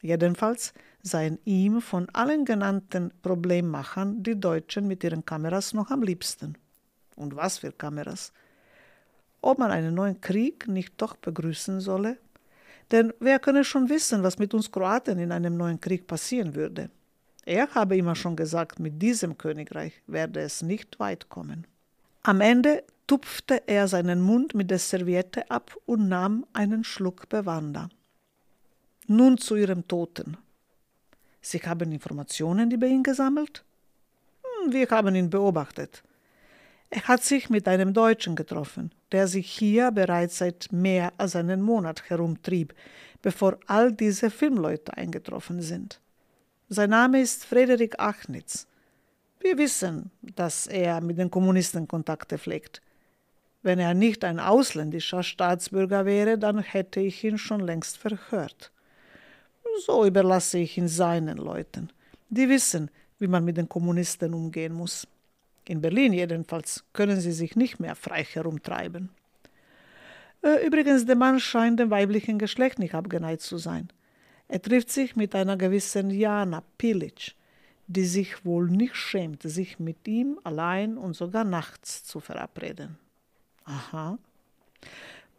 Jedenfalls 0.00 0.72
seien 1.02 1.38
ihm 1.44 1.80
von 1.80 2.08
allen 2.10 2.44
genannten 2.44 3.12
Problemmachern 3.22 4.22
die 4.22 4.38
Deutschen 4.38 4.86
mit 4.86 5.02
ihren 5.04 5.24
Kameras 5.24 5.74
noch 5.74 5.90
am 5.90 6.02
liebsten. 6.02 6.56
Und 7.16 7.34
was 7.34 7.58
für 7.58 7.72
Kameras? 7.72 8.32
Ob 9.40 9.58
man 9.58 9.70
einen 9.70 9.94
neuen 9.94 10.20
Krieg 10.20 10.68
nicht 10.68 10.94
doch 10.96 11.16
begrüßen 11.16 11.80
solle? 11.80 12.18
Denn 12.90 13.12
wer 13.20 13.38
könne 13.38 13.64
schon 13.64 13.88
wissen, 13.88 14.22
was 14.22 14.38
mit 14.38 14.54
uns 14.54 14.70
Kroaten 14.70 15.18
in 15.18 15.32
einem 15.32 15.56
neuen 15.56 15.80
Krieg 15.80 16.06
passieren 16.06 16.54
würde? 16.54 16.90
Er 17.44 17.74
habe 17.74 17.96
immer 17.96 18.16
schon 18.16 18.36
gesagt, 18.36 18.80
mit 18.80 19.00
diesem 19.00 19.38
Königreich 19.38 20.02
werde 20.06 20.40
es 20.40 20.62
nicht 20.62 20.98
weit 20.98 21.28
kommen. 21.28 21.66
Am 22.22 22.40
Ende 22.40 22.82
tupfte 23.06 23.62
er 23.68 23.86
seinen 23.86 24.20
Mund 24.20 24.54
mit 24.54 24.70
der 24.70 24.80
Serviette 24.80 25.48
ab 25.48 25.76
und 25.86 26.08
nahm 26.08 26.44
einen 26.52 26.82
Schluck 26.82 27.28
Bewanda. 27.28 27.88
Nun 29.06 29.38
zu 29.38 29.54
Ihrem 29.54 29.86
Toten. 29.86 30.36
Sie 31.40 31.60
haben 31.60 31.92
Informationen 31.92 32.72
über 32.72 32.88
ihn 32.88 33.04
gesammelt? 33.04 33.64
Hm, 34.42 34.72
wir 34.72 34.88
haben 34.90 35.14
ihn 35.14 35.30
beobachtet. 35.30 36.02
Er 36.90 37.02
hat 37.02 37.22
sich 37.22 37.48
mit 37.48 37.68
einem 37.68 37.94
Deutschen 37.94 38.34
getroffen, 38.34 38.90
der 39.12 39.28
sich 39.28 39.50
hier 39.50 39.90
bereits 39.90 40.38
seit 40.38 40.72
mehr 40.72 41.12
als 41.16 41.36
einem 41.36 41.62
Monat 41.62 42.08
herumtrieb, 42.10 42.74
bevor 43.22 43.58
all 43.66 43.92
diese 43.92 44.30
Filmleute 44.30 44.96
eingetroffen 44.96 45.62
sind. 45.62 46.00
Sein 46.68 46.90
Name 46.90 47.20
ist 47.20 47.44
Frederik 47.44 47.98
Achnitz. 47.98 48.66
Wir 49.40 49.58
wissen, 49.58 50.10
dass 50.22 50.66
er 50.66 51.00
mit 51.00 51.18
den 51.18 51.30
Kommunisten 51.30 51.86
Kontakte 51.86 52.38
pflegt. 52.38 52.82
Wenn 53.62 53.78
er 53.78 53.94
nicht 53.94 54.24
ein 54.24 54.40
ausländischer 54.40 55.22
Staatsbürger 55.22 56.04
wäre, 56.06 56.38
dann 56.38 56.58
hätte 56.58 57.00
ich 57.00 57.22
ihn 57.22 57.38
schon 57.38 57.60
längst 57.60 57.98
verhört. 57.98 58.72
So 59.84 60.04
überlasse 60.04 60.58
ich 60.58 60.78
ihn 60.78 60.88
seinen 60.88 61.38
Leuten. 61.38 61.90
Die 62.28 62.48
wissen, 62.48 62.90
wie 63.18 63.28
man 63.28 63.44
mit 63.44 63.56
den 63.56 63.68
Kommunisten 63.68 64.34
umgehen 64.34 64.72
muss. 64.72 65.06
In 65.68 65.80
Berlin 65.80 66.12
jedenfalls 66.12 66.84
können 66.92 67.20
sie 67.20 67.32
sich 67.32 67.56
nicht 67.56 67.80
mehr 67.80 67.94
frei 67.94 68.22
herumtreiben. 68.24 69.10
Äh, 70.42 70.64
übrigens, 70.66 71.06
der 71.06 71.16
Mann 71.16 71.40
scheint 71.40 71.80
dem 71.80 71.90
weiblichen 71.90 72.38
Geschlecht 72.38 72.78
nicht 72.78 72.94
abgeneigt 72.94 73.42
zu 73.42 73.58
sein. 73.58 73.88
Er 74.48 74.62
trifft 74.62 74.90
sich 74.90 75.16
mit 75.16 75.34
einer 75.34 75.56
gewissen 75.56 76.10
Jana 76.10 76.62
Pilic, 76.78 77.34
die 77.88 78.04
sich 78.04 78.44
wohl 78.44 78.68
nicht 78.70 78.94
schämt, 78.94 79.42
sich 79.42 79.80
mit 79.80 80.06
ihm 80.06 80.38
allein 80.44 80.96
und 80.96 81.14
sogar 81.14 81.42
nachts 81.44 82.04
zu 82.04 82.20
verabreden. 82.20 82.96
Aha. 83.64 84.18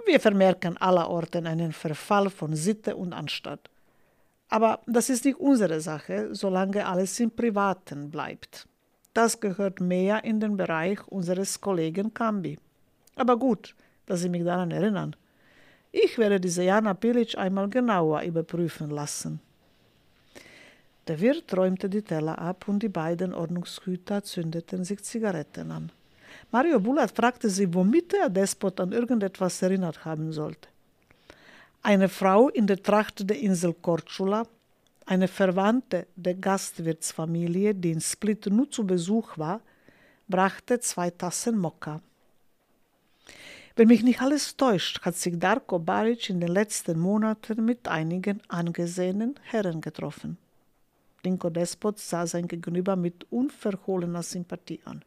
Wir 0.06 0.20
vermerken 0.20 0.78
allerorten 0.78 1.48
einen 1.48 1.72
Verfall 1.72 2.30
von 2.30 2.56
Sitte 2.56 2.98
und 2.98 3.14
Anstand. 3.14 3.70
Aber 4.50 4.82
das 4.88 5.10
ist 5.10 5.26
nicht 5.26 5.40
unsere 5.40 5.82
Sache, 5.82 6.34
solange 6.34 6.86
alles 6.86 7.20
im 7.20 7.32
Privaten 7.32 8.10
bleibt. 8.10 8.68
Das 9.18 9.40
gehört 9.40 9.82
mehr 9.82 10.24
in 10.26 10.40
den 10.40 10.58
Bereich 10.58 11.00
unseres 11.08 11.60
Kollegen 11.60 12.14
Kambi. 12.14 12.60
Aber 13.16 13.36
gut, 13.36 13.74
dass 14.06 14.20
Sie 14.20 14.30
mich 14.30 14.44
daran 14.44 14.70
erinnern. 14.70 15.16
Ich 15.92 16.20
werde 16.20 16.40
diese 16.40 16.62
Jana 16.62 16.94
Pilic 16.94 17.36
einmal 17.36 17.68
genauer 17.68 18.22
überprüfen 18.22 18.92
lassen. 18.92 19.40
Der 21.08 21.20
Wirt 21.20 21.58
räumte 21.58 21.90
die 21.90 22.04
Teller 22.04 22.38
ab 22.38 22.68
und 22.68 22.84
die 22.84 22.90
beiden 22.90 23.34
Ordnungshüter 23.34 24.22
zündeten 24.22 24.84
sich 24.84 25.04
Zigaretten 25.04 25.72
an. 25.72 25.92
Mario 26.52 26.80
Bulat 26.80 27.10
fragte 27.10 27.50
sie, 27.50 27.74
womit 27.74 28.14
der 28.14 28.30
Despot 28.30 28.80
an 28.80 28.92
irgendetwas 28.92 29.64
erinnert 29.64 30.06
haben 30.06 30.32
sollte. 30.32 30.70
Eine 31.82 32.08
Frau 32.08 32.50
in 32.50 32.68
der 32.68 32.84
Tracht 32.84 33.28
der 33.28 33.40
Insel 33.40 33.74
Korčula, 33.74 34.46
eine 35.08 35.30
Verwandte 35.30 36.06
der 36.16 36.36
Gastwirtsfamilie, 36.36 37.74
die 37.74 37.92
in 37.92 38.02
Split 38.02 38.46
nur 38.48 38.70
zu 38.70 38.86
Besuch 38.86 39.38
war, 39.38 39.62
brachte 40.28 40.80
zwei 40.82 41.10
Tassen 41.10 41.58
Mokka. 41.58 42.02
Wenn 43.78 43.88
mich 43.88 44.04
nicht 44.04 44.22
alles 44.22 44.58
täuscht, 44.58 45.02
hat 45.02 45.16
sich 45.16 45.40
Darko 45.40 45.80
Baric 45.80 46.30
in 46.30 46.42
den 46.42 46.50
letzten 46.50 47.00
Monaten 47.00 47.64
mit 47.64 47.88
einigen 47.88 48.42
angesehenen 48.50 49.36
Herren 49.44 49.80
getroffen. 49.80 50.38
Dinko 51.24 51.50
Despot 51.50 52.00
sah 52.00 52.28
sein 52.28 52.48
Gegenüber 52.48 52.96
mit 52.96 53.26
unverhohlener 53.32 54.24
Sympathie 54.24 54.82
an. 54.84 55.06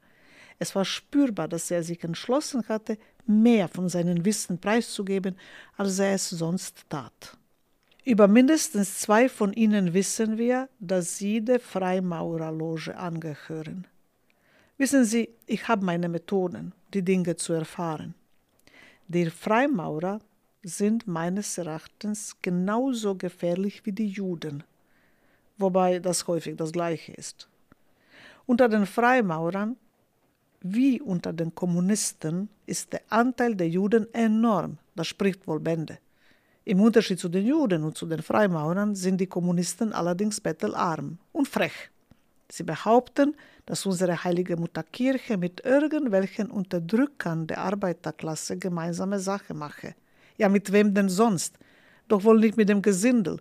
Es 0.59 0.75
war 0.75 0.85
spürbar, 0.85 1.49
dass 1.49 1.71
er 1.71 1.83
sich 1.83 2.03
entschlossen 2.05 2.67
hatte, 2.69 2.97
mehr 3.27 3.69
von 3.69 3.89
seinem 3.89 4.25
Wissen 4.25 4.59
preiszugeben, 4.59 5.37
als 5.77 5.99
er 5.99 6.15
es 6.15 6.31
sonst 6.31 6.89
tat. 6.89 7.37
Über 8.05 8.29
mindestens 8.29 8.99
zwei 9.01 9.29
von 9.29 9.53
ihnen 9.53 9.93
wissen 9.93 10.39
wir, 10.39 10.69
dass 10.79 11.19
sie 11.19 11.41
der 11.43 11.61
Freimaurerloge 11.61 12.97
angehören. 12.97 13.87
Wissen 14.79 15.05
Sie, 15.05 15.29
ich 15.47 15.69
habe 15.69 15.85
meine 15.85 16.09
Methoden, 16.09 16.73
die 16.95 17.03
Dinge 17.03 17.37
zu 17.37 17.53
erfahren. 17.53 18.15
Die 19.09 19.29
Freimaurer 19.29 20.21
sind 20.63 21.07
meines 21.07 21.59
Erachtens 21.59 22.37
genauso 22.41 23.15
gefährlich 23.15 23.85
wie 23.85 23.93
die 23.93 24.09
Juden 24.09 24.65
wobei 25.61 25.99
das 25.99 26.27
häufig 26.27 26.57
das 26.57 26.73
gleiche 26.73 27.13
ist. 27.13 27.49
Unter 28.47 28.69
den 28.69 28.87
Freimaurern 28.87 29.77
wie 30.63 31.01
unter 31.01 31.33
den 31.33 31.55
Kommunisten 31.55 32.49
ist 32.67 32.93
der 32.93 33.03
Anteil 33.09 33.55
der 33.55 33.69
Juden 33.69 34.13
enorm, 34.13 34.79
das 34.95 35.07
spricht 35.07 35.47
wohl 35.47 35.61
Bände. 35.61 35.99
Im 36.71 36.81
Unterschied 36.81 37.19
zu 37.19 37.29
den 37.29 37.47
Juden 37.47 37.83
und 37.83 37.99
zu 37.99 38.07
den 38.07 38.23
Freimaurern 38.23 38.95
sind 38.95 39.21
die 39.21 39.27
Kommunisten 39.27 39.93
allerdings 39.93 40.41
bettelarm 40.41 41.19
und 41.33 41.49
frech. 41.49 41.91
Sie 42.49 42.63
behaupten, 42.63 43.35
dass 43.67 43.87
unsere 43.87 44.23
heilige 44.23 44.57
Mutterkirche 44.57 45.37
mit 45.37 45.65
irgendwelchen 45.65 46.49
Unterdrückern 46.49 47.49
der 47.49 47.59
Arbeiterklasse 47.59 48.57
gemeinsame 48.57 49.19
Sache 49.19 49.53
mache. 49.53 49.97
Ja, 50.39 50.49
mit 50.49 50.71
wem 50.71 50.95
denn 50.95 51.09
sonst? 51.09 51.59
Doch 52.07 52.23
wohl 52.23 52.39
nicht 52.39 52.57
mit 52.57 52.69
dem 52.69 52.83
Gesindel. 52.83 53.41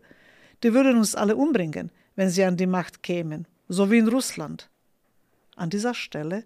Die 0.63 0.73
würden 0.73 0.97
uns 0.97 1.13
alle 1.13 1.35
umbringen 1.35 1.91
wenn 2.15 2.31
sie 2.31 2.43
an 2.43 2.57
die 2.57 2.65
Macht 2.65 3.03
kämen, 3.03 3.47
so 3.67 3.91
wie 3.91 3.99
in 3.99 4.07
Russland. 4.07 4.71
An 5.55 5.69
dieser 5.69 5.93
Stelle 5.93 6.45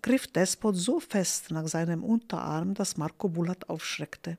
griff 0.00 0.26
Despot 0.28 0.76
so 0.76 0.98
fest 0.98 1.50
nach 1.50 1.68
seinem 1.68 2.02
Unterarm, 2.02 2.72
dass 2.72 2.96
Marco 2.96 3.28
Bulat 3.28 3.68
aufschreckte. 3.68 4.38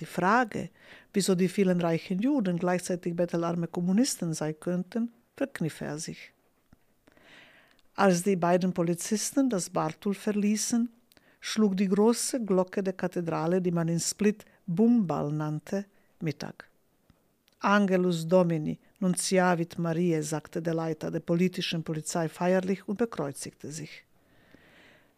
Die 0.00 0.06
Frage, 0.06 0.70
wieso 1.12 1.34
die 1.34 1.48
vielen 1.48 1.80
reichen 1.80 2.20
Juden 2.20 2.58
gleichzeitig 2.58 3.16
bettelarme 3.16 3.66
Kommunisten 3.66 4.32
sein 4.34 4.58
könnten, 4.58 5.12
verkniff 5.36 5.80
er 5.80 5.98
sich. 5.98 6.32
Als 7.94 8.22
die 8.22 8.36
beiden 8.36 8.72
Polizisten 8.72 9.50
das 9.50 9.70
Bartul 9.70 10.14
verließen, 10.14 10.88
schlug 11.40 11.76
die 11.76 11.88
große 11.88 12.44
Glocke 12.44 12.82
der 12.82 12.92
Kathedrale, 12.92 13.60
die 13.60 13.72
man 13.72 13.88
in 13.88 13.98
Split 13.98 14.44
Bumbal 14.66 15.32
nannte, 15.32 15.84
Mittag. 16.20 16.68
Angelus 17.60 18.26
Domini, 18.26 18.78
Nunziavit 19.00 19.78
Marie, 19.78 20.22
sagte 20.22 20.62
der 20.62 20.74
Leiter 20.74 21.10
der 21.10 21.20
politischen 21.20 21.82
Polizei 21.82 22.28
feierlich 22.28 22.86
und 22.86 22.98
bekreuzigte 22.98 23.72
sich. 23.72 24.04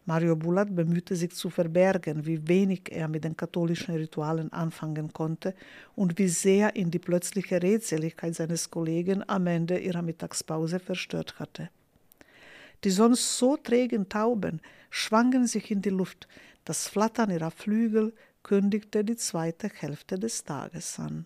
Mario 0.05 0.35
Bulat 0.35 0.75
bemühte 0.75 1.15
sich 1.15 1.31
zu 1.31 1.49
verbergen, 1.49 2.25
wie 2.25 2.47
wenig 2.47 2.91
er 2.91 3.07
mit 3.07 3.23
den 3.23 3.37
katholischen 3.37 3.95
Ritualen 3.95 4.51
anfangen 4.51 5.13
konnte 5.13 5.53
und 5.95 6.17
wie 6.17 6.27
sehr 6.27 6.75
ihn 6.75 6.89
die 6.89 6.99
plötzliche 6.99 7.61
Redseligkeit 7.61 8.33
seines 8.33 8.71
Kollegen 8.71 9.23
am 9.29 9.45
Ende 9.45 9.77
ihrer 9.77 10.01
Mittagspause 10.01 10.79
verstört 10.79 11.39
hatte. 11.39 11.69
Die 12.83 12.89
sonst 12.89 13.37
so 13.37 13.57
trägen 13.57 14.09
Tauben 14.09 14.59
schwangen 14.89 15.45
sich 15.45 15.69
in 15.69 15.83
die 15.83 15.89
Luft, 15.89 16.27
das 16.65 16.87
Flattern 16.87 17.29
ihrer 17.29 17.51
Flügel 17.51 18.13
kündigte 18.43 19.03
die 19.03 19.15
zweite 19.15 19.69
Hälfte 19.69 20.17
des 20.17 20.43
Tages 20.43 20.99
an. 20.99 21.25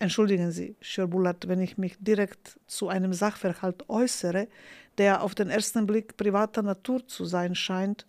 Entschuldigen 0.00 0.50
Sie, 0.50 0.76
Schirbulat, 0.80 1.48
wenn 1.48 1.60
ich 1.60 1.78
mich 1.78 1.96
direkt 1.98 2.58
zu 2.66 2.88
einem 2.88 3.12
Sachverhalt 3.12 3.88
äußere, 3.88 4.48
der 4.98 5.22
auf 5.22 5.34
den 5.34 5.50
ersten 5.50 5.86
Blick 5.86 6.16
privater 6.16 6.62
Natur 6.62 7.06
zu 7.06 7.24
sein 7.24 7.54
scheint. 7.54 8.06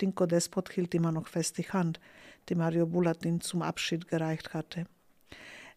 Dinko 0.00 0.26
Despot 0.26 0.70
hielt 0.72 0.94
immer 0.94 1.12
noch 1.12 1.28
fest 1.28 1.58
die 1.58 1.68
Hand, 1.68 2.00
die 2.48 2.54
Mario 2.54 2.86
Bulat 2.86 3.24
ihm 3.24 3.40
zum 3.40 3.62
Abschied 3.62 4.08
gereicht 4.08 4.52
hatte. 4.54 4.86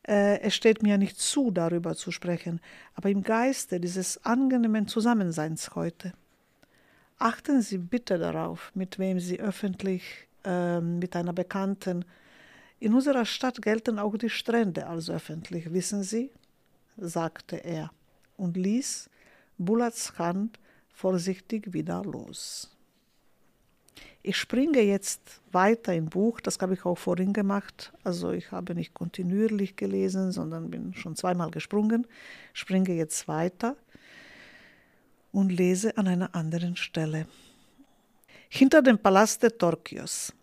Äh, 0.08 0.40
es 0.42 0.56
steht 0.56 0.84
mir 0.84 0.98
nicht 0.98 1.20
zu, 1.20 1.52
darüber 1.52 1.96
zu 1.96 2.12
sprechen, 2.12 2.60
aber 2.96 3.10
im 3.10 3.24
Geiste 3.24 3.80
dieses 3.80 4.24
angenehmen 4.26 4.88
Zusammenseins 4.88 5.76
heute. 5.76 6.14
Achten 7.18 7.62
Sie 7.62 7.78
bitte 7.78 8.18
darauf, 8.18 8.72
mit 8.76 8.98
wem 8.98 9.20
Sie 9.20 9.40
öffentlich 9.40 10.28
äh, 10.46 10.80
mit 10.80 11.16
einer 11.16 11.34
Bekannten 11.34 12.06
in 12.80 12.94
unserer 12.94 13.26
Stadt 13.26 13.62
gelten 13.62 14.00
auch 14.00 14.16
die 14.18 14.30
Strände 14.30 14.88
als 14.88 15.10
öffentlich, 15.10 15.74
wissen 15.74 16.04
Sie? 16.04 16.32
sagte 16.96 17.58
er. 17.58 17.92
und 18.38 18.56
ließ 18.56 19.10
Bulats 19.60 20.18
Hand 20.18 20.58
vorsichtig 20.92 21.74
wieder 21.74 22.02
los. 22.04 22.72
Ich 24.22 24.38
springe 24.38 24.82
jetzt 24.82 25.42
weiter 25.52 25.94
im 25.94 26.08
Buch, 26.08 26.42
das 26.42 26.58
habe 26.60 26.74
ich 26.74 26.86
auch 26.86 26.98
vorhin 26.98 27.34
gemacht. 27.34 27.94
Also 28.04 28.32
ich 28.32 28.52
habe 28.52 28.76
nicht 28.76 28.94
kontinuierlich 28.94 29.76
gelesen, 29.76 30.32
sondern 30.32 30.72
bin 30.72 30.94
schon 30.94 31.16
zweimal 31.16 31.52
gesprungen, 31.52 32.08
springe 32.54 32.94
jetzt 32.94 33.28
weiter 33.28 33.76
und 35.32 35.52
lese 35.52 35.98
an 35.98 36.08
einer 36.08 36.36
anderen 36.36 36.76
Stelle. 36.76 37.28
Hinter 38.50 38.82
dem 38.82 38.98
Palast 38.98 39.44
der 39.44 39.58
Torquios, 39.58 40.34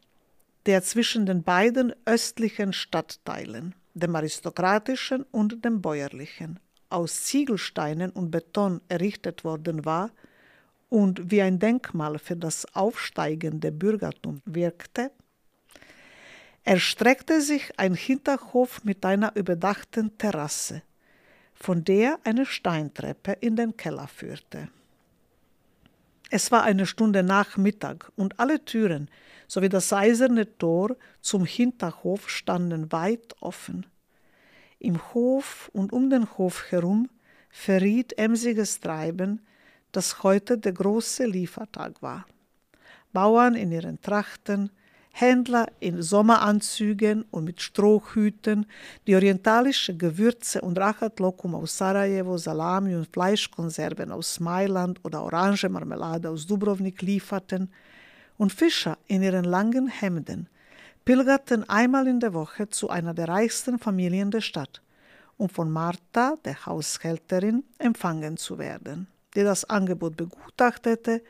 der 0.67 0.83
zwischen 0.83 1.27
den 1.27 1.43
beiden 1.43 1.93
östlichen 2.05 2.73
Stadtteilen, 2.73 3.75
dem 3.95 4.15
aristokratischen 4.15 5.25
und 5.33 5.65
dem 5.65 5.83
bäuerlichen, 5.83 6.61
aus 6.89 7.25
Ziegelsteinen 7.25 8.11
und 8.11 8.31
Beton 8.31 8.81
errichtet 8.89 9.45
worden 9.45 9.85
war 9.85 10.11
und 10.89 11.31
wie 11.31 11.43
ein 11.43 11.59
Denkmal 11.59 12.19
für 12.19 12.37
das 12.37 12.75
aufsteigende 12.75 13.73
Bürgertum 13.73 14.41
wirkte, 14.45 15.11
erstreckte 16.65 17.41
sich 17.41 17.79
ein 17.79 17.95
Hinterhof 17.95 18.85
mit 18.85 19.05
einer 19.05 19.35
überdachten 19.37 20.17
Terrasse, 20.19 20.83
von 21.55 21.85
der 21.85 22.19
eine 22.25 22.45
Steintreppe 22.45 23.33
in 23.41 23.57
den 23.57 23.77
Keller 23.77 24.09
führte. 24.09 24.69
Es 26.29 26.51
war 26.51 26.65
eine 26.65 26.87
Stunde 26.87 27.23
nach 27.23 27.57
Mittag 27.57 28.11
und 28.17 28.41
alle 28.41 28.65
Türen 28.65 29.09
sowie 29.47 29.69
das 29.69 29.93
eiserne 29.93 30.59
Tor 30.59 30.97
zum 31.21 31.45
Hinterhof 31.45 32.29
standen 32.29 32.91
weit 32.91 33.37
offen. 33.41 33.87
Im 34.79 35.01
Hof 35.15 35.71
und 35.73 35.93
um 35.93 36.11
den 36.11 36.27
Hof 36.37 36.71
herum 36.71 37.09
verriet 37.51 38.19
emsiges 38.19 38.81
Treiben, 38.81 39.41
dass 39.93 40.23
heute 40.23 40.59
der 40.59 40.73
große 40.73 41.25
Liefertag 41.25 42.03
war. 42.03 42.27
Bauern 43.13 43.55
in 43.55 43.73
ihren 43.73 44.01
Trachten, 44.03 44.71
Händler 45.11 45.67
in 45.81 46.03
Sommeranzügen 46.03 47.25
und 47.31 47.45
mit 47.45 47.63
Strohhüten, 47.63 48.67
die 49.07 49.15
orientalische 49.15 49.97
Gewürze 49.97 50.61
und 50.61 50.79
Rachatlokum 50.79 51.55
aus 51.55 51.79
Sarajevo, 51.79 52.37
Salami 52.37 52.95
und 52.95 53.09
Fleischkonserven 53.11 54.13
aus 54.13 54.41
Mailand 54.41 55.03
oder 55.03 55.23
Orangemarmelade 55.23 56.29
aus 56.29 56.47
Dubrovnik 56.47 57.01
lieferten, 57.01 57.71
und 58.37 58.53
Fischer 58.53 58.99
in 59.07 59.23
ihren 59.23 59.45
langen 59.45 59.89
Hemden 59.89 60.51
pilgerten 61.07 61.67
einmal 61.69 62.09
in 62.09 62.19
der 62.19 62.35
Woche 62.35 62.69
zu 62.69 62.91
einer 62.91 63.15
der 63.15 63.29
reichsten 63.29 63.79
Familien 63.79 64.33
der 64.33 64.41
Stadt, 64.41 64.83
um 65.39 65.49
von 65.49 65.71
Martha, 65.71 66.35
der 66.45 66.67
Haushälterin, 66.67 67.63
empfangen 67.79 68.37
zu 68.37 68.59
werden, 68.59 69.07
die 69.37 69.45
das 69.45 69.65
Angebot 69.65 70.17
begutachtete 70.17 71.23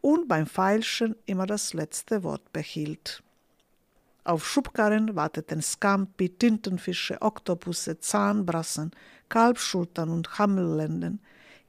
und 0.00 0.28
beim 0.28 0.46
Feilschen 0.46 1.16
immer 1.26 1.46
das 1.46 1.74
letzte 1.74 2.22
Wort 2.22 2.52
behielt. 2.52 3.24
Auf 4.22 4.46
Schubkarren 4.46 5.16
warteten 5.16 5.62
Scampi, 5.62 6.28
Tintenfische, 6.28 7.20
Oktopusse, 7.20 7.98
Zahnbrassen, 7.98 8.92
Kalbschultern 9.28 10.10
und 10.10 10.38
Hammellenden, 10.38 11.18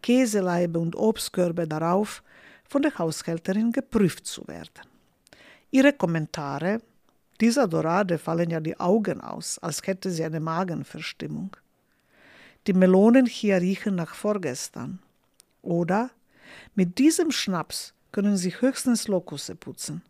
Käseleibe 0.04 0.78
und 0.78 0.96
Obstkörbe 0.96 1.68
darauf, 1.68 2.22
von 2.68 2.84
der 2.84 2.96
Haushälterin 3.00 3.72
geprüft 3.72 4.28
zu 4.28 4.48
werden. 4.48 4.86
Ihre 5.72 5.94
Kommentare, 5.94 6.82
dieser 7.42 7.68
Dorade 7.68 8.18
fallen 8.18 8.50
ja 8.50 8.60
die 8.60 8.80
Augen 8.80 9.22
aus, 9.22 9.60
als 9.60 9.82
hätte 9.86 10.12
sie 10.12 10.24
eine 10.24 10.40
Magenverstimmung. 10.40 11.56
Die 12.68 12.74
Melonen 12.74 13.26
hier 13.26 13.62
riechen 13.62 13.96
nach 13.96 14.14
vorgestern. 14.14 15.00
Oder 15.62 16.10
mit 16.76 16.98
diesem 16.98 17.32
Schnaps 17.32 17.94
können 18.12 18.38
sie 18.38 18.52
höchstens 18.52 19.08
Lokusse 19.08 19.56
putzen. 19.56 20.02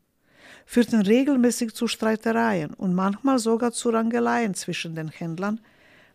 Führten 0.66 1.02
regelmäßig 1.02 1.74
zu 1.74 1.88
Streitereien 1.88 2.74
und 2.74 2.94
manchmal 2.94 3.40
sogar 3.40 3.72
zu 3.72 3.90
Rangeleien 3.90 4.56
zwischen 4.56 4.96
den 4.96 5.10
Händlern, 5.10 5.62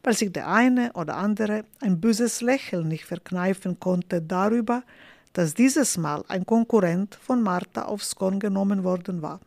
weil 0.03 0.15
sich 0.15 0.33
der 0.33 0.49
eine 0.49 0.93
oder 0.95 1.17
andere 1.17 1.65
ein 1.81 2.01
böses 2.01 2.41
Lächeln 2.41 2.89
nicht 2.89 3.05
verkneifen 3.05 3.79
konnte 3.81 4.21
darüber, 4.21 4.83
dass 5.33 5.55
dieses 5.55 5.97
Mal 5.97 6.25
ein 6.29 6.47
Konkurrent 6.47 7.15
von 7.17 7.43
Martha 7.43 7.85
aufs 7.85 8.15
Korn 8.15 8.39
genommen 8.39 8.85
worden 8.85 9.23
war. 9.23 9.41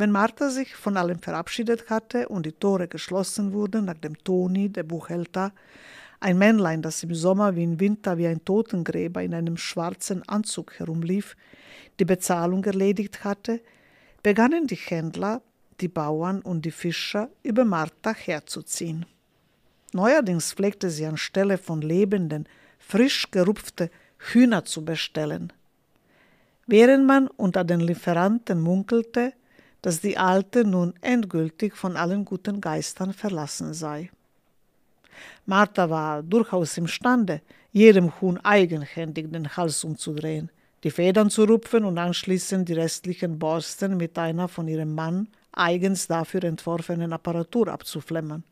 Wenn 0.00 0.12
Martha 0.12 0.48
sich 0.48 0.76
von 0.76 0.96
allem 0.96 1.18
verabschiedet 1.18 1.90
hatte 1.90 2.28
und 2.28 2.46
die 2.46 2.52
Tore 2.52 2.86
geschlossen 2.86 3.52
wurden, 3.52 3.86
nachdem 3.86 4.16
Toni, 4.22 4.68
der 4.68 4.84
Buchhälter, 4.84 5.50
ein 6.20 6.38
Männlein, 6.38 6.82
das 6.82 7.02
im 7.02 7.16
Sommer 7.16 7.56
wie 7.56 7.64
im 7.64 7.80
Winter 7.80 8.16
wie 8.16 8.28
ein 8.28 8.44
Totengräber 8.44 9.24
in 9.24 9.34
einem 9.34 9.56
schwarzen 9.56 10.22
Anzug 10.28 10.78
herumlief, 10.78 11.36
die 11.98 12.04
Bezahlung 12.04 12.62
erledigt 12.62 13.24
hatte, 13.24 13.60
begannen 14.22 14.68
die 14.68 14.76
Händler, 14.76 15.42
die 15.80 15.88
Bauern 15.88 16.42
und 16.42 16.64
die 16.64 16.70
Fischer 16.70 17.28
über 17.42 17.64
Martha 17.64 18.14
herzuziehen. 18.14 19.04
Neuerdings 19.92 20.52
pflegte 20.52 20.90
sie 20.90 21.06
anstelle 21.06 21.58
von 21.58 21.80
lebenden, 21.80 22.46
frisch 22.78 23.32
gerupfte 23.32 23.90
Hühner 24.18 24.64
zu 24.64 24.84
bestellen. 24.84 25.52
Während 26.68 27.04
man 27.04 27.26
unter 27.26 27.64
den 27.64 27.80
Lieferanten 27.80 28.60
munkelte, 28.60 29.32
dass 29.82 30.00
die 30.00 30.18
Alte 30.18 30.64
nun 30.64 30.94
endgültig 31.00 31.76
von 31.76 31.96
allen 31.96 32.24
guten 32.24 32.60
Geistern 32.60 33.12
verlassen 33.12 33.74
sei. 33.74 34.10
Martha 35.46 35.88
war 35.88 36.22
durchaus 36.22 36.76
imstande, 36.76 37.40
jedem 37.72 38.20
Huhn 38.20 38.38
eigenhändig 38.38 39.30
den 39.32 39.56
Hals 39.56 39.84
umzudrehen, 39.84 40.50
die 40.84 40.90
Federn 40.90 41.30
zu 41.30 41.44
rupfen 41.44 41.84
und 41.84 41.98
anschließend 41.98 42.68
die 42.68 42.74
restlichen 42.74 43.38
Borsten 43.38 43.96
mit 43.96 44.18
einer 44.18 44.48
von 44.48 44.68
ihrem 44.68 44.94
Mann 44.94 45.28
eigens 45.52 46.06
dafür 46.06 46.44
entworfenen 46.44 47.12
Apparatur 47.12 47.68
abzuflemmern. 47.68 48.44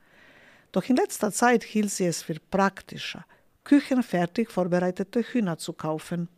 Doch 0.73 0.85
in 0.89 0.97
letzter 0.97 1.33
Zeit 1.33 1.63
hielt 1.65 1.91
sie 1.91 2.07
es 2.07 2.23
für 2.23 2.37
praktischer, 2.51 3.25
küchenfertig 3.65 4.51
vorbereitete 4.51 5.23
Hühner 5.23 5.59
zu 5.59 5.73
kaufen. 5.73 6.29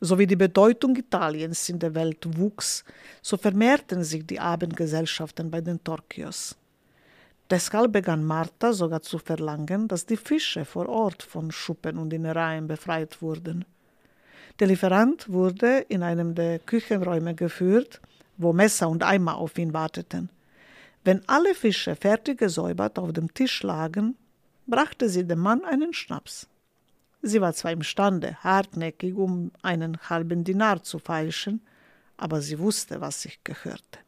So 0.00 0.18
wie 0.18 0.26
die 0.26 0.36
Bedeutung 0.36 0.96
Italiens 0.96 1.68
in 1.68 1.78
der 1.78 1.94
Welt 1.94 2.26
wuchs, 2.38 2.84
so 3.20 3.36
vermehrten 3.36 4.02
sich 4.02 4.26
die 4.26 4.40
Abendgesellschaften 4.40 5.50
bei 5.50 5.60
den 5.60 5.82
Torquios. 5.84 6.56
Deshalb 7.50 7.92
begann 7.92 8.24
Martha 8.24 8.72
sogar 8.72 9.02
zu 9.02 9.18
verlangen, 9.18 9.88
dass 9.88 10.06
die 10.06 10.16
Fische 10.16 10.64
vor 10.64 10.88
Ort 10.88 11.22
von 11.22 11.50
Schuppen 11.50 11.98
und 11.98 12.12
Innereien 12.12 12.66
befreit 12.66 13.20
wurden. 13.20 13.64
Der 14.58 14.68
Lieferant 14.68 15.30
wurde 15.30 15.78
in 15.88 16.02
einem 16.02 16.34
der 16.34 16.60
Küchenräume 16.60 17.34
geführt, 17.34 18.00
wo 18.36 18.52
Messer 18.52 18.88
und 18.88 19.02
Eimer 19.02 19.36
auf 19.36 19.58
ihn 19.58 19.74
warteten. 19.74 20.30
Wenn 21.02 21.28
alle 21.28 21.54
Fische 21.54 21.96
fertig 21.96 22.38
gesäubert 22.38 22.98
auf 22.98 23.12
dem 23.12 23.34
Tisch 23.34 23.62
lagen, 23.62 24.16
brachte 24.66 25.08
sie 25.08 25.26
dem 25.26 25.40
Mann 25.40 25.64
einen 25.64 25.92
Schnaps. 25.92 26.46
Sie 27.22 27.40
war 27.40 27.52
zwar 27.52 27.72
imstande, 27.72 28.36
hartnäckig 28.42 29.14
um 29.14 29.50
einen 29.62 29.98
halben 30.08 30.44
Dinar 30.44 30.82
zu 30.82 30.98
feilschen, 30.98 31.60
aber 32.16 32.40
sie 32.40 32.58
wusste, 32.58 33.00
was 33.00 33.22
sich 33.22 33.42
gehörte. 33.44 33.98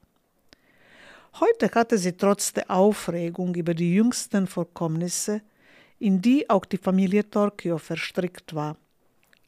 Heute 1.40 1.70
hatte 1.74 1.98
sie 1.98 2.12
trotz 2.12 2.52
der 2.52 2.70
Aufregung 2.70 3.54
über 3.54 3.74
die 3.74 3.94
jüngsten 3.94 4.46
Vorkommnisse, 4.46 5.40
in 5.98 6.20
die 6.20 6.48
auch 6.50 6.64
die 6.64 6.78
Familie 6.78 7.28
Torquio 7.28 7.78
verstrickt 7.78 8.54
war, 8.54 8.76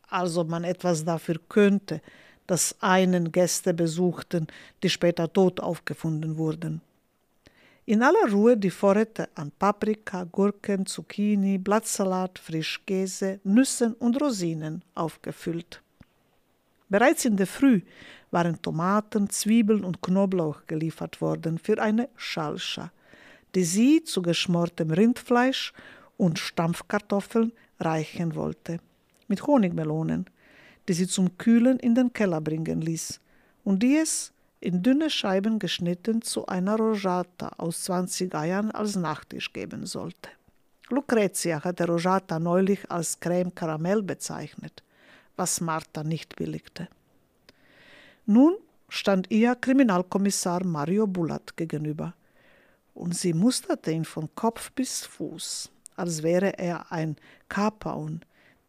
also 0.08 0.44
man 0.44 0.64
etwas 0.64 1.04
dafür 1.04 1.40
könnte, 1.48 2.00
dass 2.46 2.76
einen 2.80 3.32
Gäste 3.32 3.74
besuchten, 3.74 4.46
die 4.82 4.90
später 4.90 5.32
tot 5.32 5.60
aufgefunden 5.60 6.36
wurden. 6.36 6.80
In 7.86 8.02
aller 8.02 8.32
Ruhe 8.32 8.56
die 8.56 8.70
Vorräte 8.70 9.28
an 9.34 9.52
Paprika, 9.58 10.24
Gurken, 10.24 10.86
Zucchini, 10.86 11.58
Blattsalat, 11.58 12.38
Frischkäse, 12.38 13.40
Nüssen 13.44 13.92
und 13.94 14.18
Rosinen 14.22 14.82
aufgefüllt. 14.94 15.82
Bereits 16.88 17.26
in 17.26 17.36
der 17.36 17.46
Früh 17.46 17.82
waren 18.30 18.62
Tomaten, 18.62 19.28
Zwiebeln 19.28 19.84
und 19.84 20.00
Knoblauch 20.00 20.62
geliefert 20.66 21.20
worden 21.20 21.58
für 21.58 21.78
eine 21.78 22.08
Schalscha, 22.16 22.90
die 23.54 23.64
sie 23.64 24.02
zu 24.02 24.22
geschmortem 24.22 24.90
Rindfleisch 24.90 25.74
und 26.16 26.38
Stampfkartoffeln 26.38 27.52
reichen 27.80 28.34
wollte, 28.34 28.78
mit 29.28 29.46
Honigmelonen, 29.46 30.24
die 30.88 30.94
sie 30.94 31.06
zum 31.06 31.36
Kühlen 31.36 31.78
in 31.78 31.94
den 31.94 32.14
Keller 32.14 32.40
bringen 32.40 32.80
ließ 32.80 33.20
und 33.62 33.82
die 33.82 33.96
es 33.96 34.33
in 34.64 34.82
dünne 34.82 35.10
Scheiben 35.10 35.58
geschnitten 35.58 36.22
zu 36.22 36.46
einer 36.46 36.76
Rosata 36.76 37.52
aus 37.58 37.84
20 37.84 38.34
Eiern 38.34 38.70
als 38.70 38.96
Nachtisch 38.96 39.52
geben 39.52 39.84
sollte. 39.84 40.30
Lucrezia 40.88 41.62
hatte 41.62 41.86
Rosata 41.86 42.38
neulich 42.38 42.90
als 42.90 43.20
Creme 43.20 43.54
Karamell 43.54 44.02
bezeichnet, 44.02 44.82
was 45.36 45.60
Martha 45.60 46.02
nicht 46.02 46.36
billigte. 46.36 46.88
Nun 48.24 48.56
stand 48.88 49.30
ihr 49.30 49.54
Kriminalkommissar 49.54 50.64
Mario 50.64 51.06
Bulat 51.06 51.56
gegenüber, 51.56 52.14
und 52.94 53.14
sie 53.14 53.34
musterte 53.34 53.90
ihn 53.90 54.04
von 54.04 54.34
Kopf 54.34 54.72
bis 54.72 55.04
Fuß, 55.04 55.70
als 55.96 56.22
wäre 56.22 56.58
er 56.58 56.90
ein 56.90 57.16
Kapaun, 57.48 58.20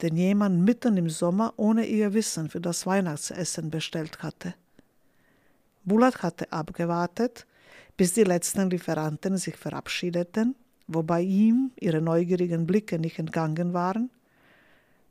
den 0.02 0.18
jemand 0.18 0.62
mitten 0.62 0.98
im 0.98 1.10
Sommer 1.10 1.54
ohne 1.56 1.86
ihr 1.86 2.14
Wissen 2.14 2.50
für 2.50 2.60
das 2.60 2.86
Weihnachtsessen 2.86 3.70
bestellt 3.70 4.24
hatte. 4.24 4.56
Bulat 5.86 6.24
hatte 6.24 6.52
abgewartet, 6.52 7.46
bis 7.96 8.14
die 8.14 8.24
letzten 8.24 8.70
Lieferanten 8.70 9.38
sich 9.38 9.56
verabschiedeten, 9.56 10.56
wobei 10.88 11.22
ihm 11.22 11.72
ihre 11.80 12.02
neugierigen 12.02 12.66
Blicke 12.66 13.00
nicht 13.00 13.20
entgangen 13.20 13.74
waren. 13.74 14.10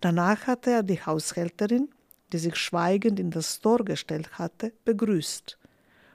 Danach 0.01 0.47
hatte 0.47 0.71
er 0.71 0.83
die 0.83 1.01
Haushälterin, 1.01 1.89
die 2.33 2.39
sich 2.39 2.57
schweigend 2.57 3.19
in 3.21 3.31
das 3.31 3.61
Tor 3.61 3.85
gestellt 3.85 4.39
hatte, 4.39 4.73
begrüßt 4.85 5.59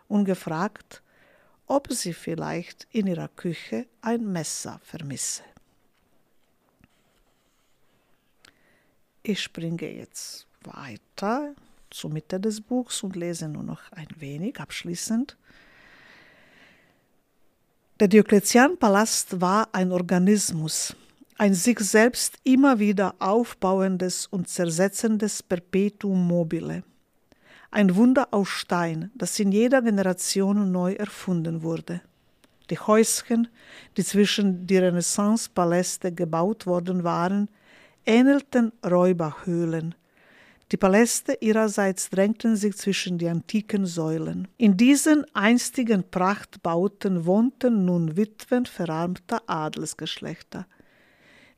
und 0.08 0.26
gefragt, 0.26 1.02
ob 1.66 1.92
sie 1.92 2.14
vielleicht 2.14 2.88
in 2.92 3.08
ihrer 3.08 3.30
Küche 3.30 3.86
ein 4.02 4.32
Messer 4.32 4.80
vermisse. 4.84 5.44
Ich 9.24 9.42
springe 9.42 9.92
jetzt 9.92 10.48
weiter 10.64 11.54
zur 11.90 12.12
Mitte 12.12 12.40
des 12.40 12.62
Buchs 12.62 13.04
und 13.04 13.16
lese 13.16 13.48
nur 13.48 13.64
noch 13.64 13.92
ein 13.92 14.08
wenig 14.18 14.60
abschließend. 14.60 15.38
Der 18.00 18.08
Diokletianpalast 18.08 19.42
war 19.42 19.70
ein 19.74 19.92
Organismus, 19.92 20.96
ein 21.38 21.54
sich 21.54 21.80
selbst 21.80 22.38
immer 22.44 22.80
wieder 22.80 23.16
aufbauendes 23.20 24.26
und 24.28 24.48
zersetzendes 24.48 25.44
Perpetuum 25.44 26.28
mobile. 26.28 26.84
Ein 27.72 27.96
Wunder 27.96 28.30
aus 28.32 28.48
Stein, 28.48 29.12
das 29.16 29.40
in 29.40 29.52
jeder 29.52 29.82
Generation 29.82 30.72
neu 30.72 30.94
erfunden 30.94 31.62
wurde. 31.62 32.02
Die 32.70 32.80
Häuschen, 32.80 33.48
die 33.98 34.04
zwischen 34.04 34.66
die 34.66 34.78
Renaissance-Paläste 34.78 36.12
gebaut 36.14 36.66
worden 36.66 37.04
waren, 37.04 37.50
ähnelten 38.06 38.72
Räuberhöhlen, 38.86 39.96
die 40.72 40.78
Paläste 40.78 41.38
ihrerseits 41.42 42.10
drängten 42.10 42.56
sich 42.56 42.78
zwischen 42.78 43.18
die 43.18 43.28
antiken 43.28 43.86
Säulen. 43.88 44.48
In 44.58 44.78
diesen 44.78 45.26
einstigen 45.34 46.04
Prachtbauten 46.10 47.26
wohnten 47.26 47.86
nun 47.86 48.16
Witwen 48.16 48.68
verarmter 48.68 49.42
Adelsgeschlechter, 49.48 50.68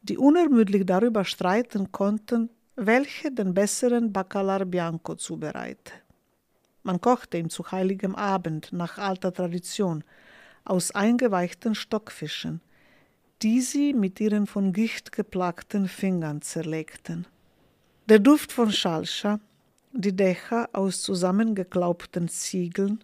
die 0.01 0.17
unermüdlich 0.17 0.85
darüber 0.85 1.25
streiten 1.25 1.91
konnten, 1.91 2.49
welche 2.75 3.31
den 3.31 3.53
besseren 3.53 4.13
Baccalar 4.13 4.65
Bianco 4.65 5.15
zubereite. 5.15 5.91
Man 6.83 7.01
kochte 7.01 7.37
ihm 7.37 7.49
zu 7.49 7.69
heiligem 7.69 8.15
Abend 8.15 8.71
nach 8.71 8.97
alter 8.97 9.33
Tradition 9.33 10.03
aus 10.63 10.91
eingeweichten 10.91 11.75
Stockfischen, 11.75 12.61
die 13.41 13.61
sie 13.61 13.93
mit 13.93 14.19
ihren 14.19 14.47
von 14.47 14.71
Gicht 14.71 15.11
geplagten 15.11 15.87
Fingern 15.87 16.41
zerlegten. 16.41 17.27
Der 18.11 18.19
Duft 18.19 18.51
von 18.51 18.73
Schalscha, 18.73 19.39
die 19.93 20.13
Dächer 20.13 20.67
aus 20.73 21.01
zusammengeklaubten 21.01 22.27
Ziegeln 22.27 23.01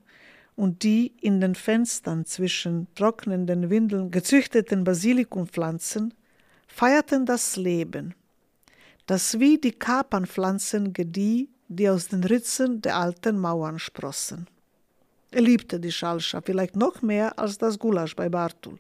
und 0.58 0.84
die 0.84 1.14
in 1.22 1.40
den 1.40 1.56
Fenstern 1.56 2.26
zwischen 2.26 2.88
trocknenden 2.94 3.70
Windeln 3.70 4.12
gezüchteten 4.12 4.84
Basilikumpflanzen 4.84 6.14
feierten 6.68 7.26
das 7.26 7.56
Leben, 7.56 8.16
das 9.06 9.40
wie 9.40 9.58
die 9.58 9.72
Kapernpflanzen 9.72 10.92
gedieh, 10.92 11.48
die 11.70 11.88
aus 11.88 12.10
den 12.10 12.26
Ritzen 12.26 12.82
der 12.82 12.98
alten 12.98 13.40
Mauern 13.40 13.80
sprossen. 13.80 14.50
Er 15.32 15.42
liebte 15.42 15.80
die 15.80 15.94
Schalscha 15.94 16.42
vielleicht 16.42 16.76
noch 16.76 17.02
mehr 17.02 17.40
als 17.40 17.58
das 17.58 17.80
Gulasch 17.80 18.18
bei 18.18 18.28
Bartul, 18.28 18.76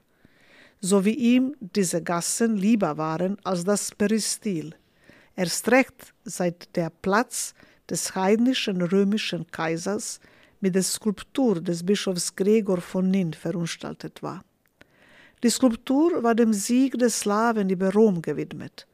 so 0.82 1.06
wie 1.06 1.16
ihm 1.16 1.56
diese 1.62 2.04
Gassen 2.04 2.58
lieber 2.58 2.98
waren 2.98 3.38
als 3.46 3.64
das 3.64 3.96
Peristil– 3.96 4.76
Erst 5.38 5.70
recht 5.70 6.16
seit 6.24 6.76
der 6.76 6.90
Platz 6.90 7.54
des 7.88 8.16
heidnischen 8.16 8.82
römischen 8.82 9.46
Kaisers 9.52 10.20
mit 10.62 10.74
der 10.74 10.82
Skulptur 10.82 11.62
des 11.62 11.86
Bischofs 11.86 12.36
Gregor 12.36 12.82
von 12.82 13.12
Nin 13.12 13.34
verunstaltet 13.34 14.24
war. 14.24 14.44
Die 15.44 15.52
Skulptur 15.52 16.24
war 16.24 16.34
dem 16.34 16.54
Sieg 16.54 16.98
der 16.98 17.12
Slawen 17.12 17.70
über 17.70 17.94
Rom 17.94 18.20
gewidmet. 18.20 18.88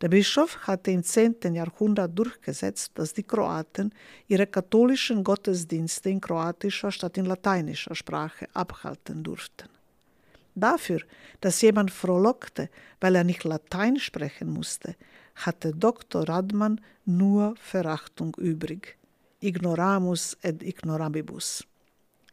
Der 0.00 0.08
Bischof 0.08 0.56
hatte 0.66 0.90
im 0.90 1.04
10. 1.04 1.52
Jahrhundert 1.52 2.18
durchgesetzt, 2.18 2.92
dass 2.94 3.12
die 3.12 3.22
Kroaten 3.22 3.92
ihre 4.26 4.46
katholischen 4.46 5.22
Gottesdienste 5.22 6.08
in 6.08 6.22
kroatischer 6.22 6.90
statt 6.90 7.18
in 7.18 7.26
lateinischer 7.26 7.94
Sprache 7.94 8.48
abhalten 8.54 9.22
durften. 9.22 9.68
Dafür, 10.54 11.02
dass 11.42 11.60
jemand 11.60 11.90
frohlockte, 11.90 12.70
weil 13.00 13.14
er 13.14 13.24
nicht 13.24 13.44
Latein 13.44 13.98
sprechen 13.98 14.50
musste, 14.50 14.96
hatte 15.46 15.72
Dr. 15.72 16.28
Radmann 16.28 16.80
nur 17.04 17.54
Verachtung 17.56 18.36
übrig. 18.38 18.96
Ignoramus 19.40 20.36
et 20.42 20.62
ignorabibus. 20.62 21.64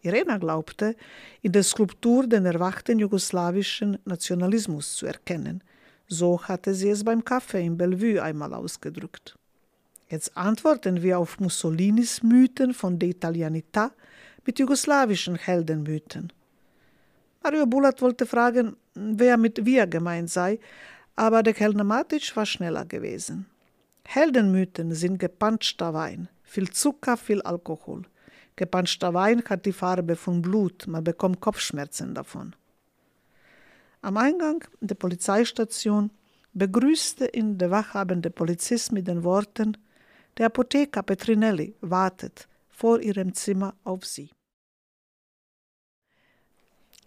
Irena 0.02 0.38
glaubte, 0.38 0.96
in 1.42 1.52
der 1.52 1.64
Skulptur 1.64 2.28
den 2.28 2.46
erwachten 2.46 3.00
jugoslawischen 3.00 3.98
Nationalismus 4.06 4.96
zu 4.96 5.06
erkennen. 5.06 5.64
So 6.08 6.42
hatte 6.44 6.74
sie 6.74 6.90
es 6.90 7.04
beim 7.04 7.24
Kaffee 7.24 7.66
in 7.66 7.78
Bellevue 7.78 8.22
einmal 8.22 8.54
ausgedrückt. 8.54 9.38
Jetzt 10.10 10.38
antworten 10.38 11.02
wir 11.02 11.20
auf 11.20 11.40
Mussolinis 11.40 12.24
Mythen 12.24 12.74
von 12.74 12.98
der 12.98 13.10
Italianità 13.10 13.92
mit 14.46 14.60
jugoslawischen 14.60 15.36
Heldenmythen. 15.36 16.32
Mario 17.44 17.66
Bulat 17.66 18.02
wollte 18.02 18.26
fragen, 18.26 18.78
wer 18.94 19.38
mit 19.38 19.66
wir 19.66 19.86
gemeint 19.88 20.30
sei, 20.30 20.60
aber 21.18 21.44
der 21.44 21.54
Kellner 21.54 21.84
Matic 21.84 22.36
war 22.36 22.46
schneller 22.46 22.86
gewesen. 22.86 23.48
Heldenmythen 24.06 24.94
sind 24.94 25.18
gepanschter 25.18 25.94
Wein, 25.94 26.30
viel 26.44 26.70
Zucker, 26.70 27.18
viel 27.18 27.42
Alkohol. 27.42 28.04
Gepanschter 28.56 29.14
Wein 29.14 29.44
hat 29.50 29.66
die 29.66 29.74
Farbe 29.74 30.16
von 30.16 30.42
Blut, 30.42 30.88
man 30.88 31.04
bekommt 31.04 31.42
Kopfschmerzen 31.42 32.14
davon. 32.14 32.56
Am 34.02 34.16
Eingang 34.16 34.64
der 34.80 34.96
Polizeistation 34.96 36.12
begrüßte 36.54 37.28
ihn 37.34 37.58
der 37.58 37.72
wachhabende 37.72 38.30
Polizist 38.30 38.92
mit 38.92 39.08
den 39.08 39.24
Worten: 39.24 39.76
Der 40.38 40.46
Apotheker 40.46 41.02
Petrinelli 41.02 41.76
wartet 41.82 42.48
vor 42.70 43.00
ihrem 43.00 43.34
Zimmer 43.34 43.74
auf 43.84 44.06
Sie. 44.06 44.30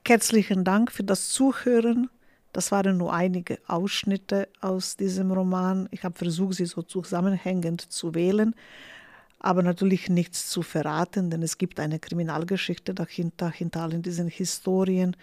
Herzlichen 0.07 0.65
Dank 0.65 0.91
für 0.91 1.05
das 1.05 1.29
Zuhören 1.29 2.11
das 2.53 2.73
waren 2.73 2.97
nur 2.97 3.13
einige 3.13 3.59
Ausschnitte 3.67 4.49
aus 4.61 4.97
diesem 4.97 5.31
Roman. 5.31 5.89
Ich 5.93 6.05
habe 6.05 6.17
versucht, 6.17 6.55
sie 6.55 6.67
so 6.67 6.83
zusammenhängend 6.83 7.81
zu 7.81 8.15
wählen, 8.15 8.55
aber 9.39 9.63
natürlich 9.63 10.09
nichts 10.09 10.51
zu 10.51 10.63
verraten, 10.63 11.31
denn 11.31 11.43
es 11.43 11.59
gibt 11.59 11.81
eine 11.81 11.99
Kriminalgeschichte 11.99 12.93
dahinter, 12.95 13.51
hinter 13.51 13.83
allen 13.83 14.03
diesen 14.03 14.29
Historien. 14.29 15.17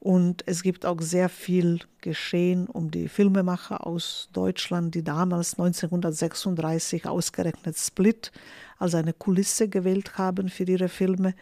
Und 0.00 0.42
es 0.46 0.64
gibt 0.64 0.84
auch 0.84 1.00
sehr 1.00 1.28
viel 1.28 1.78
Geschehen 2.00 2.66
um 2.66 2.90
die 2.90 3.06
Filmemacher 3.06 3.86
aus 3.86 4.28
Deutschland, 4.32 4.96
die 4.96 5.04
damals 5.04 5.52
1936 5.54 7.06
ausgerechnet 7.06 7.78
Split 7.78 8.32
als 8.80 8.96
eine 8.96 9.12
Kulisse 9.12 9.68
gewählt 9.68 10.18
haben 10.18 10.48
für 10.48 10.64
ihre 10.64 10.88
Filme. 10.88 11.34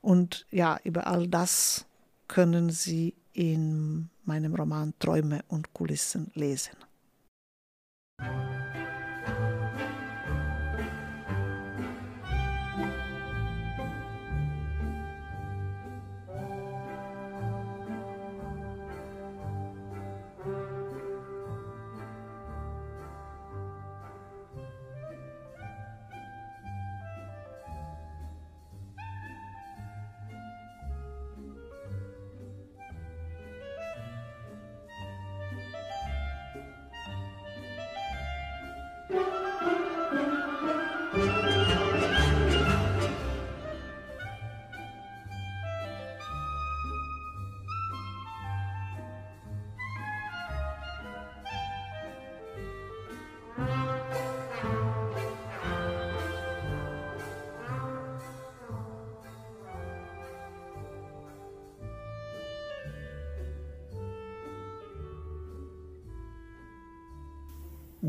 Und 0.00 0.46
ja, 0.50 0.80
über 0.82 1.06
all 1.06 1.28
das 1.28 1.86
können 2.26 2.70
Sie 2.70 3.14
in 3.34 4.10
meinem 4.24 4.54
Roman 4.54 4.94
Träume 4.98 5.44
und 5.48 5.72
Kulissen 5.72 6.30
lesen. 6.34 6.76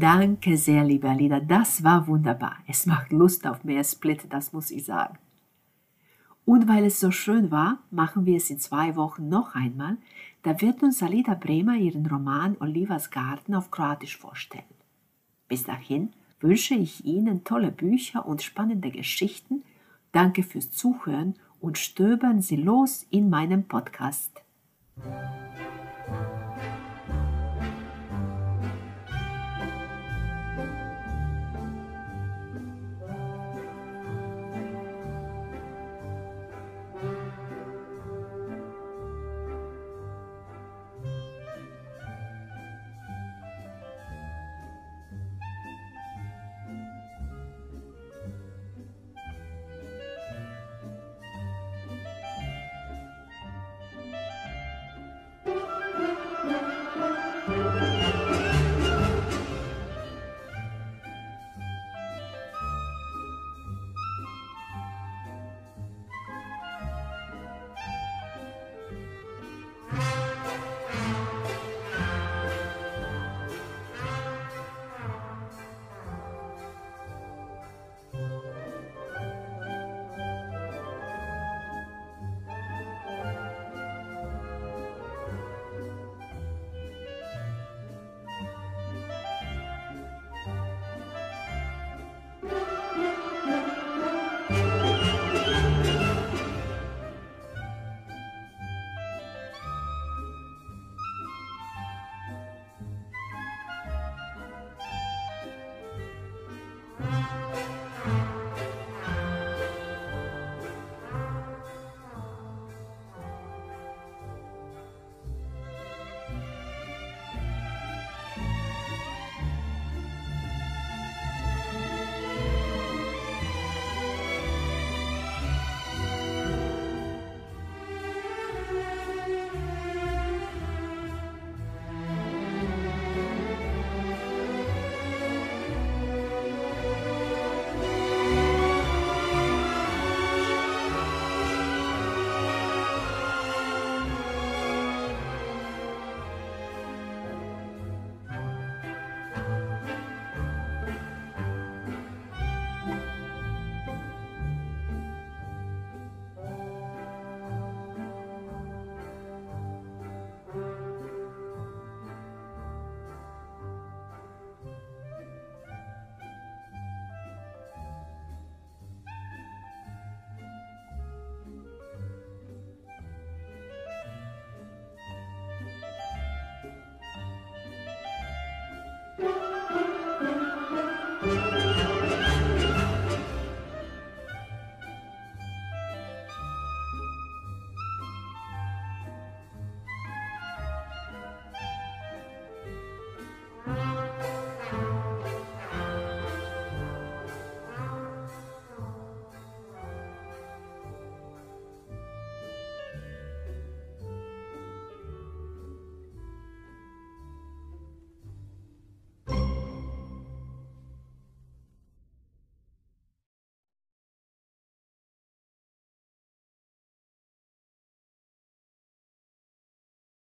Danke 0.03 0.57
sehr, 0.57 0.83
liebe 0.83 1.09
Alida, 1.09 1.39
das 1.39 1.81
war 1.81 2.07
wunderbar. 2.07 2.57
Es 2.67 2.85
macht 2.85 3.13
Lust 3.13 3.47
auf 3.47 3.63
mehr 3.63 3.85
Split, 3.85 4.25
das 4.31 4.51
muss 4.51 4.69
ich 4.69 4.83
sagen. 4.83 5.17
Und 6.43 6.67
weil 6.67 6.83
es 6.83 6.99
so 6.99 7.09
schön 7.09 7.51
war, 7.51 7.79
machen 7.89 8.25
wir 8.25 8.35
es 8.35 8.49
in 8.49 8.59
zwei 8.59 8.97
Wochen 8.97 9.29
noch 9.29 9.55
einmal. 9.55 9.95
Da 10.41 10.59
wird 10.59 10.83
uns 10.83 11.01
Alida 11.01 11.35
Bremer 11.35 11.77
ihren 11.77 12.05
Roman 12.05 12.57
Olivas 12.59 13.11
Garten 13.11 13.55
auf 13.55 13.71
Kroatisch 13.71 14.17
vorstellen. 14.17 14.65
Bis 15.47 15.63
dahin 15.63 16.11
wünsche 16.41 16.75
ich 16.75 17.05
Ihnen 17.05 17.45
tolle 17.45 17.71
Bücher 17.71 18.25
und 18.25 18.41
spannende 18.41 18.91
Geschichten. 18.91 19.63
Danke 20.11 20.43
fürs 20.43 20.69
Zuhören 20.69 21.35
und 21.61 21.77
stöbern 21.77 22.41
Sie 22.41 22.57
los 22.57 23.07
in 23.09 23.29
meinem 23.29 23.69
Podcast. 23.69 24.43